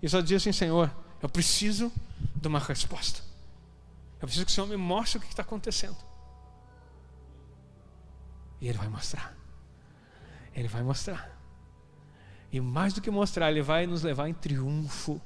[0.00, 1.92] e só dizia assim: Senhor, eu preciso
[2.34, 3.20] de uma resposta.
[4.20, 5.96] Eu preciso que o Senhor me mostre o que está acontecendo.
[8.60, 9.33] E Ele vai mostrar.
[10.54, 11.30] Ele vai mostrar.
[12.52, 15.20] E mais do que mostrar, Ele vai nos levar em triunfo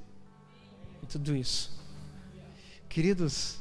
[1.03, 1.79] em tudo isso.
[2.89, 3.61] Queridos,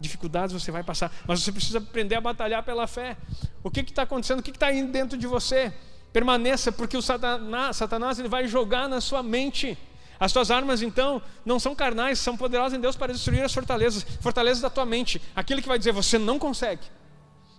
[0.00, 3.16] dificuldades você vai passar, mas você precisa aprender a batalhar pela fé.
[3.62, 4.40] O que está acontecendo?
[4.40, 5.72] O que está aí dentro de você?
[6.12, 9.78] Permaneça, porque o Satanás, Satanás ele vai jogar na sua mente.
[10.18, 14.02] As tuas armas, então, não são carnais, são poderosas em Deus para destruir as fortalezas,
[14.20, 15.22] fortalezas da tua mente.
[15.34, 16.82] Aquilo que vai dizer, você não consegue.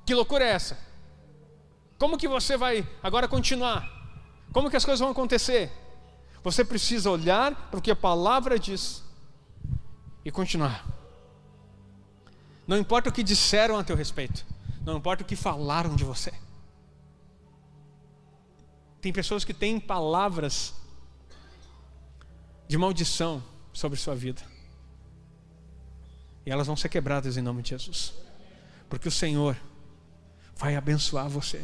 [0.06, 0.78] Que loucura é essa?
[2.02, 3.88] Como que você vai agora continuar?
[4.52, 5.72] Como que as coisas vão acontecer?
[6.44, 9.04] Você precisa olhar para o que a palavra diz
[10.26, 10.84] e continuar.
[12.66, 14.44] Não importa o que disseram a teu respeito,
[14.84, 16.34] não importa o que falaram de você.
[19.00, 20.74] Tem pessoas que têm palavras
[22.68, 24.42] de maldição sobre sua vida.
[26.48, 28.12] E elas vão ser quebradas em nome de Jesus.
[28.90, 29.56] Porque o Senhor
[30.56, 31.64] vai abençoar você.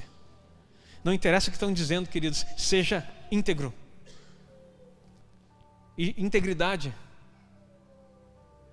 [1.08, 3.74] Não interessa o que estão dizendo, queridos, seja íntegro.
[5.98, 6.94] E integridade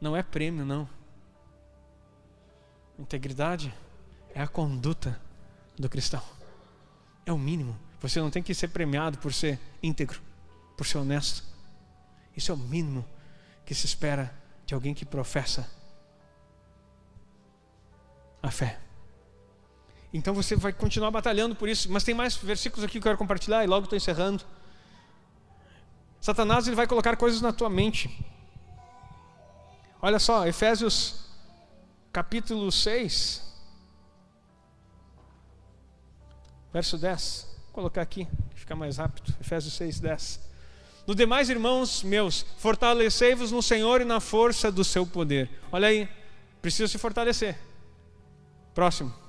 [0.01, 0.89] não é prêmio, não.
[2.99, 3.73] Integridade
[4.35, 5.17] é a conduta
[5.79, 6.21] do cristão.
[7.25, 7.79] É o mínimo.
[8.01, 10.21] Você não tem que ser premiado por ser íntegro,
[10.77, 11.45] por ser honesto.
[12.37, 13.05] Isso é o mínimo
[13.65, 14.35] que se espera
[14.67, 15.71] de alguém que professa
[18.43, 18.84] a fé.
[20.15, 21.91] Então você vai continuar batalhando por isso.
[21.91, 24.45] Mas tem mais versículos aqui que eu quero compartilhar e logo estou encerrando.
[26.21, 28.09] Satanás ele vai colocar coisas na tua mente.
[30.01, 31.25] Olha só, Efésios
[32.13, 33.43] capítulo 6,
[36.73, 39.35] verso 10 colocar aqui, ficar mais rápido.
[39.41, 40.41] Efésios 6, 10.
[41.09, 45.51] No demais, irmãos meus, fortalecei-vos no Senhor e na força do seu poder.
[45.73, 46.09] Olha aí,
[46.63, 47.59] precisa se fortalecer.
[48.73, 49.24] Próximo.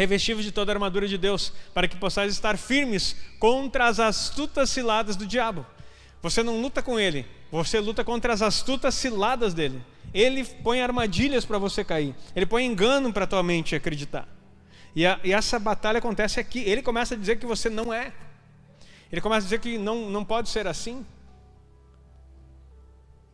[0.00, 4.70] Revestivos de toda a armadura de Deus, para que possais estar firmes contra as astutas
[4.70, 5.66] ciladas do diabo.
[6.22, 9.84] Você não luta com ele, você luta contra as astutas ciladas dele.
[10.14, 14.26] Ele põe armadilhas para você cair, ele põe engano para tua mente acreditar.
[14.96, 16.60] E, a, e, essa batalha acontece aqui.
[16.60, 18.10] Ele começa a dizer que você não é.
[19.12, 21.04] Ele começa a dizer que não, não pode ser assim.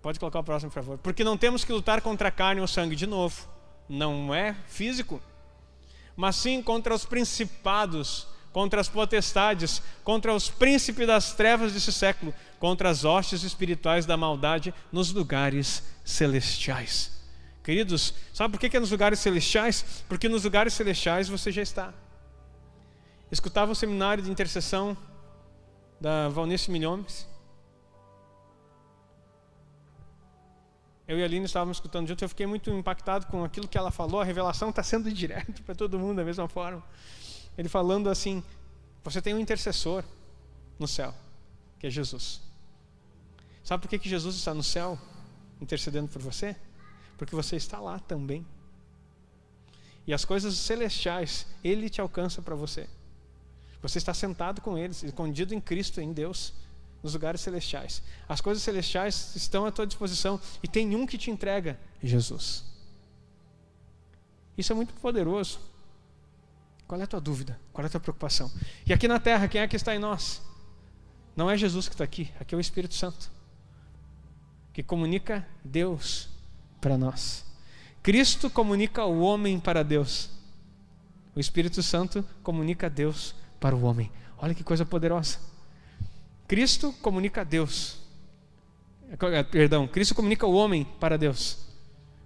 [0.02, 0.98] Pode colocar o próximo, por favor.
[0.98, 3.48] Porque não temos que lutar contra a carne ou sangue de novo.
[3.88, 5.22] Não é físico.
[6.16, 12.32] Mas sim contra os principados, contra as potestades, contra os príncipes das trevas desse século,
[12.58, 17.12] contra as hostes espirituais da maldade nos lugares celestiais.
[17.62, 20.04] Queridos, sabe por que é nos lugares celestiais?
[20.08, 21.92] Porque nos lugares celestiais você já está.
[23.30, 24.96] Escutava o seminário de intercessão
[26.00, 27.26] da Valnice Milhomes.
[31.06, 33.90] Eu e a Aline estávamos escutando junto, eu fiquei muito impactado com aquilo que ela
[33.90, 36.82] falou, a revelação está sendo direto para todo mundo da mesma forma.
[37.56, 38.42] Ele falando assim:
[39.04, 40.04] você tem um intercessor
[40.78, 41.14] no céu,
[41.78, 42.40] que é Jesus.
[43.62, 44.98] Sabe por que, que Jesus está no céu
[45.60, 46.56] intercedendo por você?
[47.16, 48.46] porque você está lá também.
[50.06, 52.88] E as coisas celestiais, Ele te alcança para você.
[53.82, 56.52] Você está sentado com Ele, escondido em Cristo, em Deus,
[57.02, 58.02] nos lugares celestiais.
[58.28, 62.64] As coisas celestiais estão à tua disposição e tem um que te entrega: Jesus.
[64.56, 65.60] Isso é muito poderoso.
[66.86, 67.58] Qual é a tua dúvida?
[67.72, 68.50] Qual é a tua preocupação?
[68.86, 70.40] E aqui na terra, quem é que está em nós?
[71.34, 73.30] Não é Jesus que está aqui, aqui é o Espírito Santo,
[74.72, 76.28] que comunica Deus
[76.80, 77.44] para nós.
[78.02, 80.30] Cristo comunica o homem para Deus.
[81.34, 84.10] O Espírito Santo comunica Deus para o homem.
[84.38, 85.38] Olha que coisa poderosa.
[86.46, 87.98] Cristo comunica Deus.
[89.10, 91.58] Eh, perdão, Cristo comunica o homem para Deus.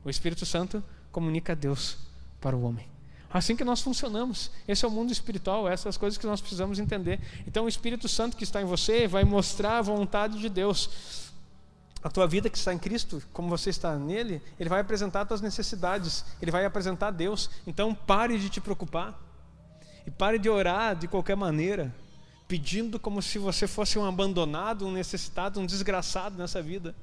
[0.05, 1.97] O Espírito Santo comunica Deus
[2.41, 2.89] para o homem.
[3.33, 4.51] Assim que nós funcionamos.
[4.67, 7.21] Esse é o mundo espiritual, essas coisas que nós precisamos entender.
[7.47, 11.31] Então, o Espírito Santo que está em você vai mostrar a vontade de Deus
[12.03, 15.29] a tua vida que está em Cristo, como você está nele, ele vai apresentar as
[15.29, 17.51] tuas necessidades, ele vai apresentar Deus.
[17.67, 19.19] Então pare de te preocupar
[20.07, 21.95] e pare de orar de qualquer maneira,
[22.51, 26.97] pedindo como se você fosse um abandonado, um necessitado, um desgraçado nessa vida.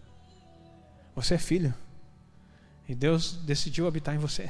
[1.16, 1.74] Você é filho
[2.86, 4.50] e Deus decidiu habitar em você.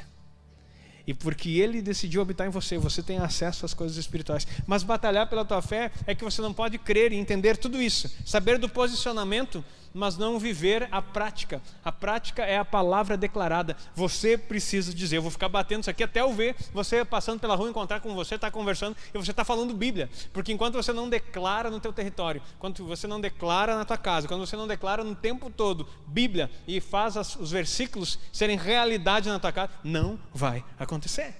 [1.06, 4.44] E porque Ele decidiu habitar em você, você tem acesso às coisas espirituais.
[4.66, 8.10] Mas batalhar pela tua fé é que você não pode crer e entender tudo isso,
[8.26, 11.62] saber do posicionamento mas não viver a prática.
[11.84, 13.76] A prática é a palavra declarada.
[13.94, 15.16] Você precisa dizer.
[15.16, 18.14] Eu vou ficar batendo isso aqui até eu ver você passando pela rua, encontrar com
[18.14, 20.08] você, estar tá conversando e você está falando Bíblia.
[20.32, 24.28] Porque enquanto você não declara no teu território, enquanto você não declara na tua casa,
[24.28, 29.28] quando você não declara no tempo todo Bíblia e faz as, os versículos serem realidade
[29.28, 31.34] na tua casa, não vai acontecer.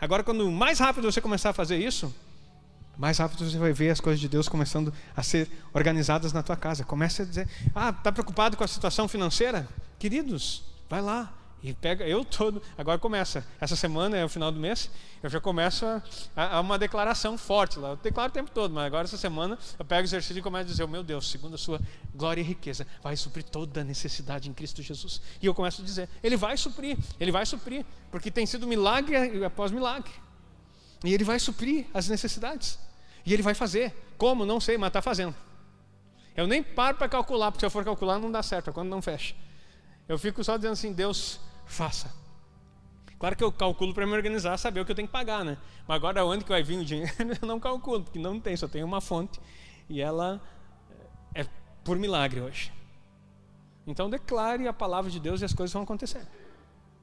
[0.00, 2.14] Agora, quando mais rápido você começar a fazer isso,
[2.96, 6.56] mais rápido você vai ver as coisas de Deus começando a ser organizadas na tua
[6.56, 6.84] casa.
[6.84, 9.68] Comece a dizer: Ah, está preocupado com a situação financeira?
[9.98, 11.32] Queridos, vai lá.
[11.62, 13.44] E pega, eu todo, agora começa.
[13.60, 14.90] Essa semana é o final do mês,
[15.22, 16.02] eu já começo a,
[16.36, 17.90] a, a uma declaração forte lá.
[17.90, 20.66] Eu declaro o tempo todo, mas agora essa semana eu pego o exercício e começo
[20.66, 21.80] a dizer: oh, Meu Deus, segundo a sua
[22.14, 25.20] glória e riqueza, vai suprir toda a necessidade em Cristo Jesus.
[25.42, 29.44] E eu começo a dizer: Ele vai suprir, Ele vai suprir, porque tem sido milagre
[29.44, 30.12] após milagre.
[31.04, 32.78] E Ele vai suprir as necessidades.
[33.26, 33.92] E Ele vai fazer.
[34.16, 34.46] Como?
[34.46, 35.34] Não sei, mas está fazendo.
[36.36, 38.88] Eu nem paro para calcular, porque se eu for calcular não dá certo, é quando
[38.88, 39.34] não fecha.
[40.08, 42.14] Eu fico só dizendo assim: Deus, faça.
[43.18, 45.56] Claro que eu calculo para me organizar, saber o que eu tenho que pagar, né?
[45.88, 47.10] Mas agora onde que vai vir o dinheiro?
[47.40, 49.40] Eu não calculo, porque não tem, só tem uma fonte.
[49.88, 50.38] E ela
[51.34, 51.46] é
[51.82, 52.70] por milagre hoje.
[53.86, 56.26] Então declare a palavra de Deus e as coisas vão acontecer.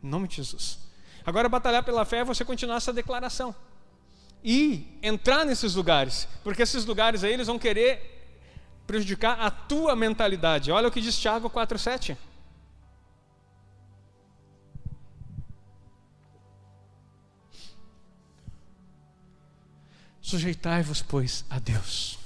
[0.03, 0.77] Em nome de Jesus.
[1.25, 3.55] Agora, batalhar pela fé é você continuar essa declaração
[4.43, 8.13] e entrar nesses lugares, porque esses lugares aí eles vão querer
[8.85, 10.71] prejudicar a tua mentalidade.
[10.71, 12.17] Olha o que diz Tiago 4:7.
[20.21, 22.17] Sujeitai-vos, pois, a Deus.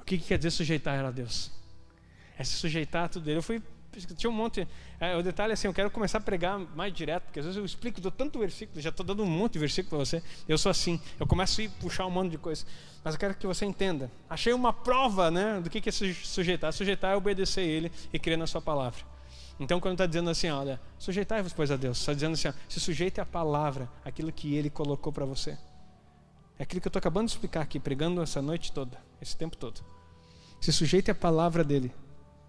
[0.00, 1.50] O que, que quer dizer sujeitar a Deus?
[2.36, 3.38] É se sujeitar a tudo dele.
[3.38, 3.62] Eu fui
[4.16, 4.66] tinha um monte.
[4.98, 7.58] É, o detalhe é assim, eu quero começar a pregar mais direto, porque às vezes
[7.58, 10.22] eu explico, dou tanto versículo, já estou dando um monte de versículo para você.
[10.48, 12.64] Eu sou assim, eu começo a puxar um monte de coisa.
[13.02, 14.10] Mas eu quero que você entenda.
[14.28, 16.72] Achei uma prova né, do que é sujeitar.
[16.72, 19.00] Sujeitar é obedecer Ele e crer na Sua palavra.
[19.58, 22.80] Então, quando está dizendo assim, olha, sujeitai-vos, pois, a Deus, está dizendo assim, ó, se
[22.80, 25.58] sujeite à palavra, aquilo que Ele colocou para você.
[26.58, 29.56] É aquilo que eu estou acabando de explicar aqui, pregando essa noite toda, esse tempo
[29.56, 29.82] todo.
[30.60, 31.92] Se sujeite à palavra dele.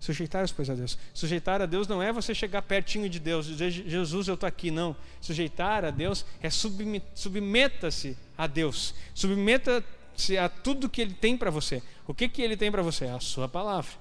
[0.02, 0.98] Sujeitar-os, pois, a Deus.
[1.14, 4.48] Sujeitar a Deus não é você chegar pertinho de Deus e dizer, Jesus, eu estou
[4.48, 4.72] aqui.
[4.72, 4.96] Não.
[5.22, 8.96] Sujeitar a Deus é submeta-se a Deus.
[9.14, 11.84] Submeta-se a tudo que Ele tem para você.
[12.08, 13.06] O que, que Ele tem para você?
[13.06, 13.92] A Sua palavra.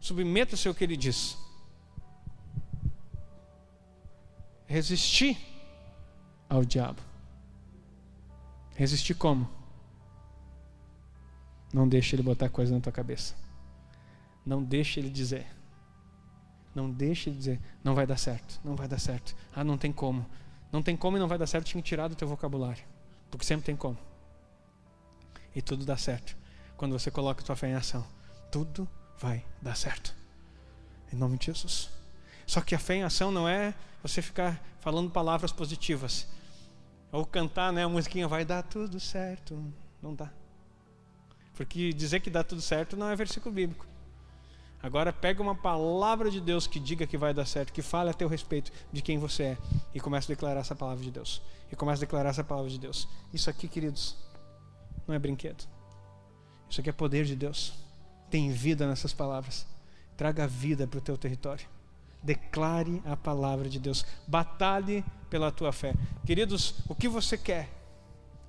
[0.00, 1.36] Submeta-se ao que Ele diz.
[4.66, 5.36] Resistir
[6.48, 7.02] ao diabo.
[8.74, 9.46] Resistir como?
[11.70, 13.34] Não deixe ele botar coisa na tua cabeça.
[14.48, 15.46] Não deixe ele dizer.
[16.74, 19.36] Não deixe ele dizer, não vai dar certo, não vai dar certo.
[19.54, 20.24] Ah, não tem como.
[20.72, 22.82] Não tem como e não vai dar certo, tinha que tirar do teu vocabulário.
[23.30, 23.98] Porque sempre tem como.
[25.54, 26.34] E tudo dá certo.
[26.78, 28.06] Quando você coloca a tua fé em ação,
[28.50, 28.88] tudo
[29.18, 30.14] vai dar certo.
[31.12, 31.90] Em nome de Jesus.
[32.46, 36.26] Só que a fé em ação não é você ficar falando palavras positivas.
[37.12, 39.62] Ou cantar, né, a musiquinha vai dar tudo certo.
[40.00, 40.30] Não dá.
[41.52, 43.86] Porque dizer que dá tudo certo não é versículo bíblico.
[44.82, 48.14] Agora pega uma palavra de Deus que diga que vai dar certo, que fale a
[48.14, 49.58] teu respeito de quem você é
[49.92, 51.42] e comece a declarar essa palavra de Deus.
[51.70, 53.08] E comece a declarar essa palavra de Deus.
[53.32, 54.16] Isso aqui, queridos,
[55.06, 55.66] não é brinquedo.
[56.70, 57.72] Isso aqui é poder de Deus.
[58.30, 59.66] Tem vida nessas palavras.
[60.16, 61.66] Traga vida para o teu território.
[62.22, 64.04] Declare a palavra de Deus.
[64.26, 65.94] Batalhe pela tua fé.
[66.24, 67.68] Queridos, o que você quer?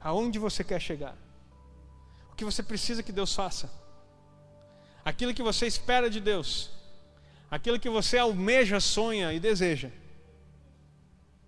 [0.01, 1.15] Aonde você quer chegar?
[2.31, 3.78] O que você precisa que Deus faça?
[5.09, 6.69] Aquilo que você espera de Deus,
[7.49, 9.89] aquilo que você almeja, sonha e deseja,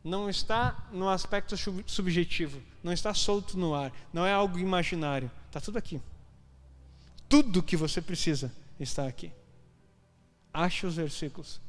[0.04, 1.56] não está no aspecto
[1.86, 6.02] subjetivo, não está solto no ar, não é algo imaginário, está tudo aqui.
[7.30, 9.32] Tudo que você precisa está aqui.
[10.52, 11.62] Ache os versículos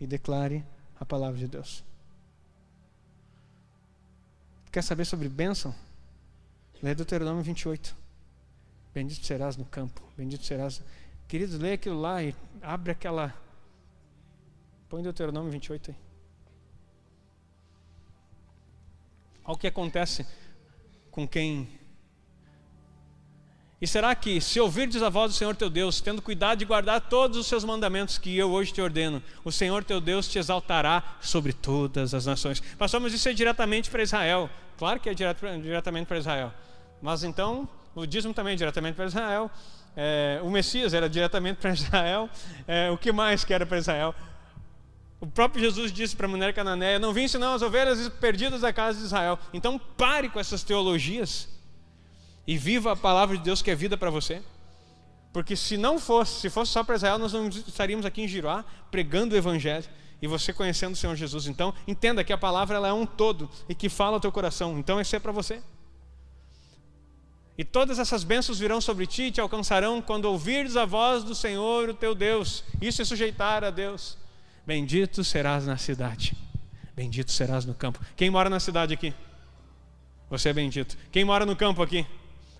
[0.00, 0.64] e declare
[0.98, 1.84] a palavra de Deus.
[4.72, 5.74] Quer saber sobre bênção?
[6.82, 7.99] Lê Deuteronômio 28.
[8.92, 10.82] Bendito serás no campo, bendito serás.
[11.28, 13.34] Queridos, leia aquilo lá e abre aquela.
[14.88, 15.96] Põe Deuteronômio 28 aí.
[19.44, 20.26] Olha o que acontece
[21.10, 21.68] com quem.
[23.80, 27.00] E será que, se ouvirdes a voz do Senhor teu Deus, tendo cuidado de guardar
[27.00, 31.16] todos os seus mandamentos que eu hoje te ordeno, o Senhor teu Deus te exaltará
[31.20, 32.60] sobre todas as nações.
[32.76, 34.50] Pastor, mas isso é diretamente para Israel.
[34.76, 36.52] Claro que é diretamente para Israel.
[37.00, 39.50] Mas então, o dízimo também é diretamente para Israel.
[39.96, 42.28] É, o Messias era diretamente para Israel.
[42.66, 44.14] É, o que mais que era para Israel?
[45.20, 48.72] O próprio Jesus disse para a mulher cananeia: Não vim senão as ovelhas perdidas da
[48.72, 49.38] casa de Israel.
[49.52, 51.48] Então pare com essas teologias
[52.46, 54.42] e viva a palavra de Deus que é vida para você.
[55.32, 58.64] Porque se não fosse, se fosse só para Israel, nós não estaríamos aqui em Giroá
[58.90, 59.84] pregando o evangelho
[60.20, 61.46] e você conhecendo o Senhor Jesus.
[61.46, 64.78] Então, entenda que a palavra ela é um todo e que fala ao teu coração.
[64.78, 65.62] Então, isso é para você.
[67.58, 71.34] E todas essas bênçãos virão sobre ti e te alcançarão quando ouvires a voz do
[71.34, 72.64] Senhor, o teu Deus.
[72.80, 74.16] Isso é sujeitar a Deus.
[74.66, 76.36] Bendito serás na cidade,
[76.94, 78.00] bendito serás no campo.
[78.16, 79.12] Quem mora na cidade aqui?
[80.30, 80.96] Você é bendito.
[81.10, 82.06] Quem mora no campo aqui?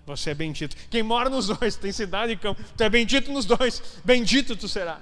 [0.05, 0.75] Você é bendito.
[0.89, 4.01] Quem mora nos dois, tem cidade e campo, tu é bendito nos dois.
[4.03, 5.01] Bendito tu será.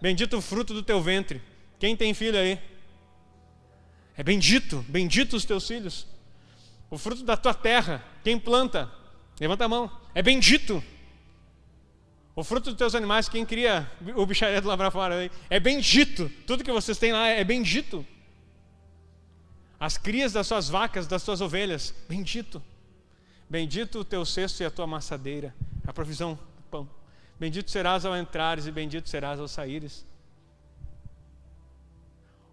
[0.00, 1.42] Bendito o fruto do teu ventre.
[1.78, 2.58] Quem tem filho aí?
[4.16, 6.06] É bendito, bendito os teus filhos.
[6.88, 8.90] O fruto da tua terra, quem planta?
[9.40, 9.90] Levanta a mão.
[10.14, 10.82] É bendito.
[12.36, 16.28] O fruto dos teus animais, quem cria o bicharedo lá para fora, é bendito.
[16.46, 18.04] Tudo que vocês têm lá é bendito.
[19.78, 22.62] As crias das suas vacas, das suas ovelhas, bendito.
[23.48, 25.54] Bendito o teu cesto e a tua amassadeira,
[25.86, 26.90] a provisão do pão.
[27.38, 30.04] Bendito serás ao entrares e bendito serás ao saíres.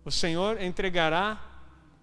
[0.04, 1.42] O Senhor entregará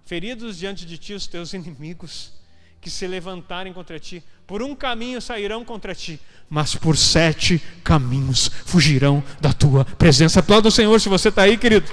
[0.04, 2.37] feridos diante de ti os teus inimigos
[2.80, 4.22] que se levantarem contra ti.
[4.46, 10.40] Por um caminho sairão contra ti, mas por sete caminhos fugirão da tua presença.
[10.40, 11.90] Aplauda o Senhor se você está aí, querido.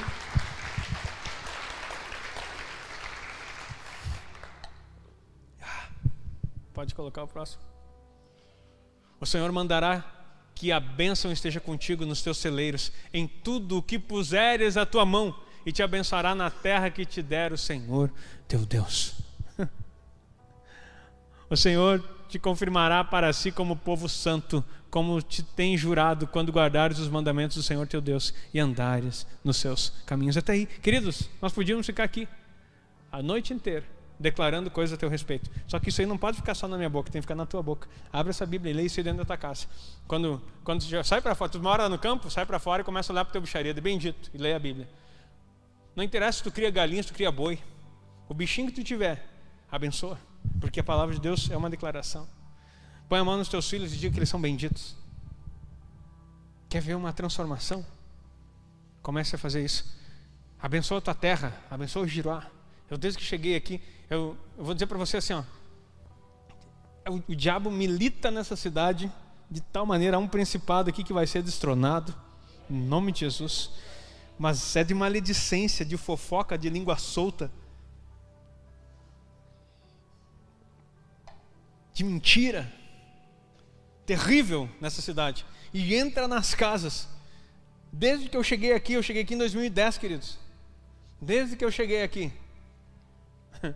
[6.74, 7.64] Pode colocar o próximo.
[9.20, 10.04] O Senhor mandará
[10.54, 15.06] que a bênção esteja contigo nos teus celeiros, em tudo o que puseres a tua
[15.06, 18.12] mão, e te abençoará na terra que te der o Senhor
[18.48, 19.25] teu Deus.
[21.50, 27.00] O Senhor te confirmará para si como povo santo, como te tem jurado quando guardares
[27.00, 30.38] os mandamentos do Senhor teu Deus e andares nos seus caminhos.
[30.38, 32.28] Até aí, queridos, nós podíamos ficar aqui
[33.12, 35.50] a noite inteira declarando coisas a teu respeito.
[35.68, 37.46] Só que isso aí não pode ficar só na minha boca, tem que ficar na
[37.46, 37.88] tua boca.
[38.12, 39.68] Abre essa Bíblia e lê isso aí dentro da tua casa.
[40.08, 43.14] Quando, quando sai para fora, tu mora no campo, sai para fora e começa a
[43.14, 44.88] olhar para o teu bicharia, bendito, e lê a Bíblia.
[45.96, 47.60] Não interessa se tu cria galinha, se tu cria boi.
[48.28, 49.35] O bichinho que tu tiver,
[49.72, 50.18] abençoa.
[50.60, 52.28] Porque a palavra de Deus é uma declaração.
[53.08, 54.96] Põe a mão nos teus filhos e diga que eles são benditos.
[56.70, 57.86] Quer ver uma transformação?
[59.02, 59.96] Comece a fazer isso.
[60.60, 62.46] Abençoa a tua terra, abençoa o Giroá.
[62.90, 65.44] Eu desde que cheguei aqui, eu, eu vou dizer para você assim, ó,
[67.08, 69.12] o, o diabo milita nessa cidade
[69.50, 72.14] de tal maneira, há um principado aqui que vai ser destronado,
[72.70, 73.72] em nome de Jesus.
[74.38, 77.52] Mas é de maledicência, de fofoca, de língua solta
[81.96, 82.72] de mentira
[84.06, 87.08] terrível nessa cidade e entra nas casas.
[87.92, 90.38] Desde que eu cheguei aqui, eu cheguei aqui em 2010, queridos.
[91.20, 92.32] Desde que eu cheguei aqui,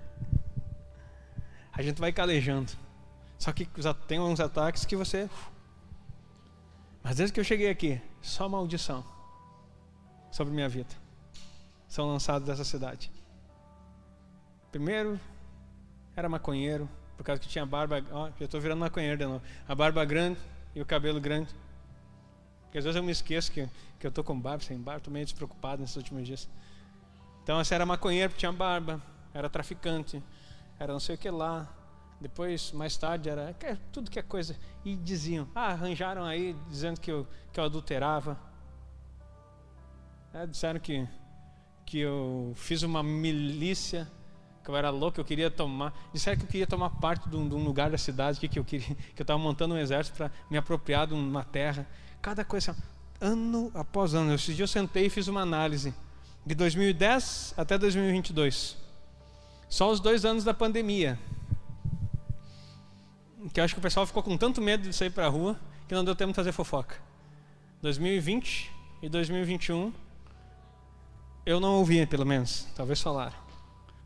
[1.72, 2.74] a gente vai calejando.
[3.38, 3.66] Só que
[4.06, 5.30] tem uns ataques que você.
[7.02, 9.06] Mas desde que eu cheguei aqui, só maldição
[10.30, 10.94] sobre minha vida
[11.88, 13.10] são lançados dessa cidade.
[14.74, 15.18] Primeiro,
[16.18, 16.88] era maconheiro,
[17.20, 19.44] por causa que tinha barba, ó, já estou virando maconheiro de novo.
[19.68, 20.40] A barba grande
[20.74, 21.54] e o cabelo grande.
[22.62, 23.68] Porque às vezes eu me esqueço que,
[24.00, 26.50] que eu estou com barba, sem barba, estou meio despreocupado nesses últimos dias.
[27.44, 29.02] Então, você era maconheiro, tinha barba,
[29.34, 30.24] era traficante,
[30.80, 31.68] era não sei o que lá.
[32.22, 33.54] Depois, mais tarde, era
[33.92, 34.56] tudo que é coisa.
[34.86, 38.40] E diziam, ah, arranjaram aí dizendo que eu, que eu adulterava.
[40.34, 41.06] É, disseram que,
[41.86, 44.10] que eu fiz uma milícia
[44.70, 45.92] que eu era louco, eu queria tomar.
[46.14, 48.60] Disseram que eu queria tomar parte de um, de um lugar da cidade, que, que
[48.60, 51.88] eu queria, que eu estava montando um exército para me apropriar de uma terra.
[52.22, 52.76] Cada coisa,
[53.20, 54.34] ano após ano.
[54.34, 55.94] Esses dias eu sentei e fiz uma análise
[56.46, 58.78] de 2010 até 2022.
[59.68, 61.18] Só os dois anos da pandemia.
[63.52, 65.60] Que eu acho que o pessoal ficou com tanto medo de sair para a rua
[65.88, 66.96] que não deu tempo de fazer fofoca.
[67.82, 69.92] 2020 e 2021
[71.46, 73.49] eu não ouvi, pelo menos, talvez falaram.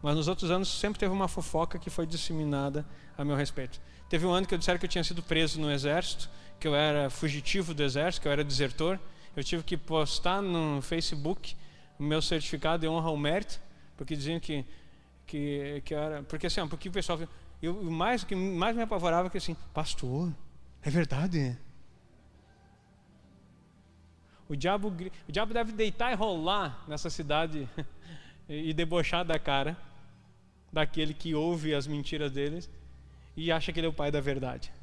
[0.04, 2.86] Mas nos outros anos sempre teve uma fofoca que foi disseminada
[3.18, 3.80] a meu respeito.
[4.10, 6.30] Teve um ano que eu disseram que eu tinha sido preso no exército,
[6.60, 9.00] que eu era fugitivo do exército, que eu era desertor.
[9.34, 11.56] Eu tive que postar no Facebook
[11.98, 13.62] o meu certificado de honra ao mérito,
[13.96, 14.66] porque diziam que
[15.26, 17.18] que, que era, porque assim, porque o pessoal,
[17.62, 20.32] eu mais que mais me apavorava é que assim, pastor,
[20.82, 21.58] é verdade.
[24.50, 24.94] O diabo,
[25.28, 27.70] o diabo deve deitar e rolar nessa cidade
[28.50, 29.78] e debochar da cara
[30.74, 32.70] daquele que ouve as mentiras deles
[33.38, 34.74] e acha que ele é o pai da verdade.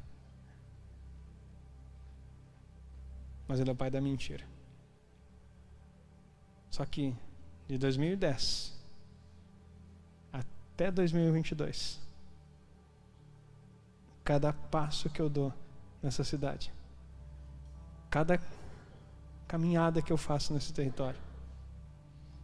[3.47, 4.43] Mas ele é o pai da mentira.
[6.71, 7.13] Só que
[7.67, 8.79] de 2010
[10.33, 11.99] até 2022,
[14.23, 15.53] cada passo que eu dou
[16.01, 16.71] nessa cidade
[18.11, 18.37] cada
[19.47, 21.19] caminhada que eu faço nesse território.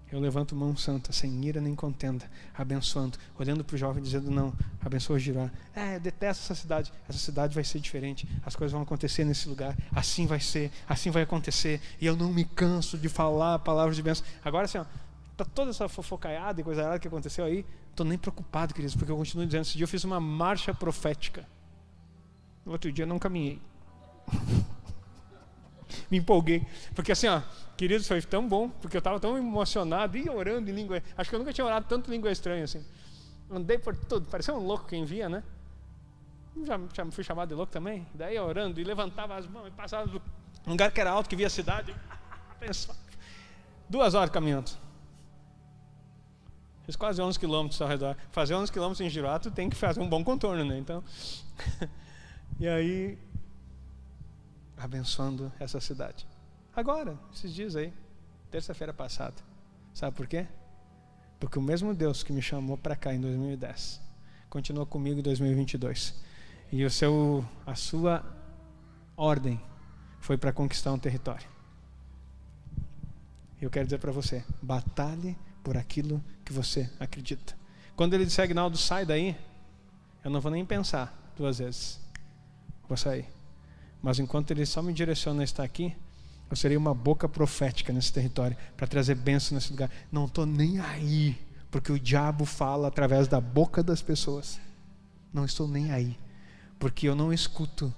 [0.10, 4.54] Eu levanto mão santa, sem ira nem contenda, abençoando, olhando para o jovem dizendo: Não,
[4.82, 5.50] abençoa Giró.
[5.76, 6.94] É, eu detesto essa cidade.
[7.10, 8.28] Essa cidade vai ser diferente.
[8.46, 9.78] As coisas vão acontecer nesse lugar.
[9.94, 11.82] Assim vai ser, assim vai acontecer.
[12.00, 14.26] E eu não me canso de falar palavras de bênção.
[14.46, 14.86] Agora, assim, ó,
[15.36, 19.12] tá toda essa fofocaiada e coisa errada que aconteceu aí, estou nem preocupado, queridos, porque
[19.12, 21.46] eu continuo dizendo: esse dia eu fiz uma marcha profética.
[22.66, 23.62] No outro dia eu não caminhei.
[26.12, 26.66] me empolguei.
[26.96, 27.42] Porque assim, ó,
[27.76, 31.02] queridos, foi tão bom, porque eu estava tão emocionado e orando em língua.
[31.18, 32.86] Acho que eu nunca tinha orado tanto em língua estranha assim.
[33.50, 35.44] Andei por tudo, parecia um louco quem via, né?
[36.66, 38.06] Já, já fui chamado de louco também.
[38.14, 40.22] Daí orando e levantava as mãos e passava do
[40.66, 41.96] lugar que era alto, que via a cidade.
[43.90, 44.72] Duas horas caminhando.
[46.88, 48.16] Fiz quase 11 quilômetros ao redor.
[48.32, 50.78] Fazer 11 quilômetros em Girato tem que fazer um bom contorno, né?
[50.78, 51.04] Então,
[52.60, 53.18] e aí
[54.78, 56.28] abençoando essa cidade.
[56.76, 57.92] Agora, esses dias aí,
[58.52, 59.36] terça-feira passada.
[59.94, 60.46] Sabe por quê?
[61.40, 64.02] Porque o mesmo Deus que me chamou para cá em 2010
[64.50, 66.14] continua comigo em 2022.
[66.72, 68.24] E o seu, a sua
[69.16, 69.60] ordem
[70.20, 71.48] foi para conquistar um território.
[73.62, 77.56] Eu quero dizer para você: batalhe por aquilo que você acredita.
[77.96, 79.36] Quando ele disser, Agnaldo, sai daí,
[80.24, 82.00] eu não vou nem pensar duas vezes.
[82.88, 83.37] Vou sair.
[84.02, 85.96] Mas enquanto Ele só me direciona a estar aqui,
[86.50, 89.92] eu serei uma boca profética nesse território para trazer bênção nesse lugar.
[90.12, 91.38] Não estou nem aí,
[91.70, 94.60] porque o diabo fala através da boca das pessoas.
[95.34, 96.18] Não estou nem aí,
[96.80, 97.94] porque eu não escuto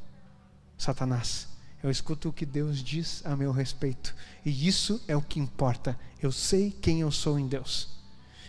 [0.78, 1.48] Satanás.
[1.82, 4.14] Eu escuto o que Deus diz a meu respeito.
[4.44, 5.98] E isso é o que importa.
[6.22, 8.00] Eu sei quem eu sou em Deus.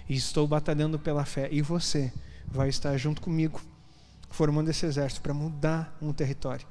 [0.09, 1.49] E estou batalhando pela fé.
[1.53, 2.13] E você
[2.49, 3.61] vai estar junto comigo,
[4.31, 6.67] formando esse exército para mudar um território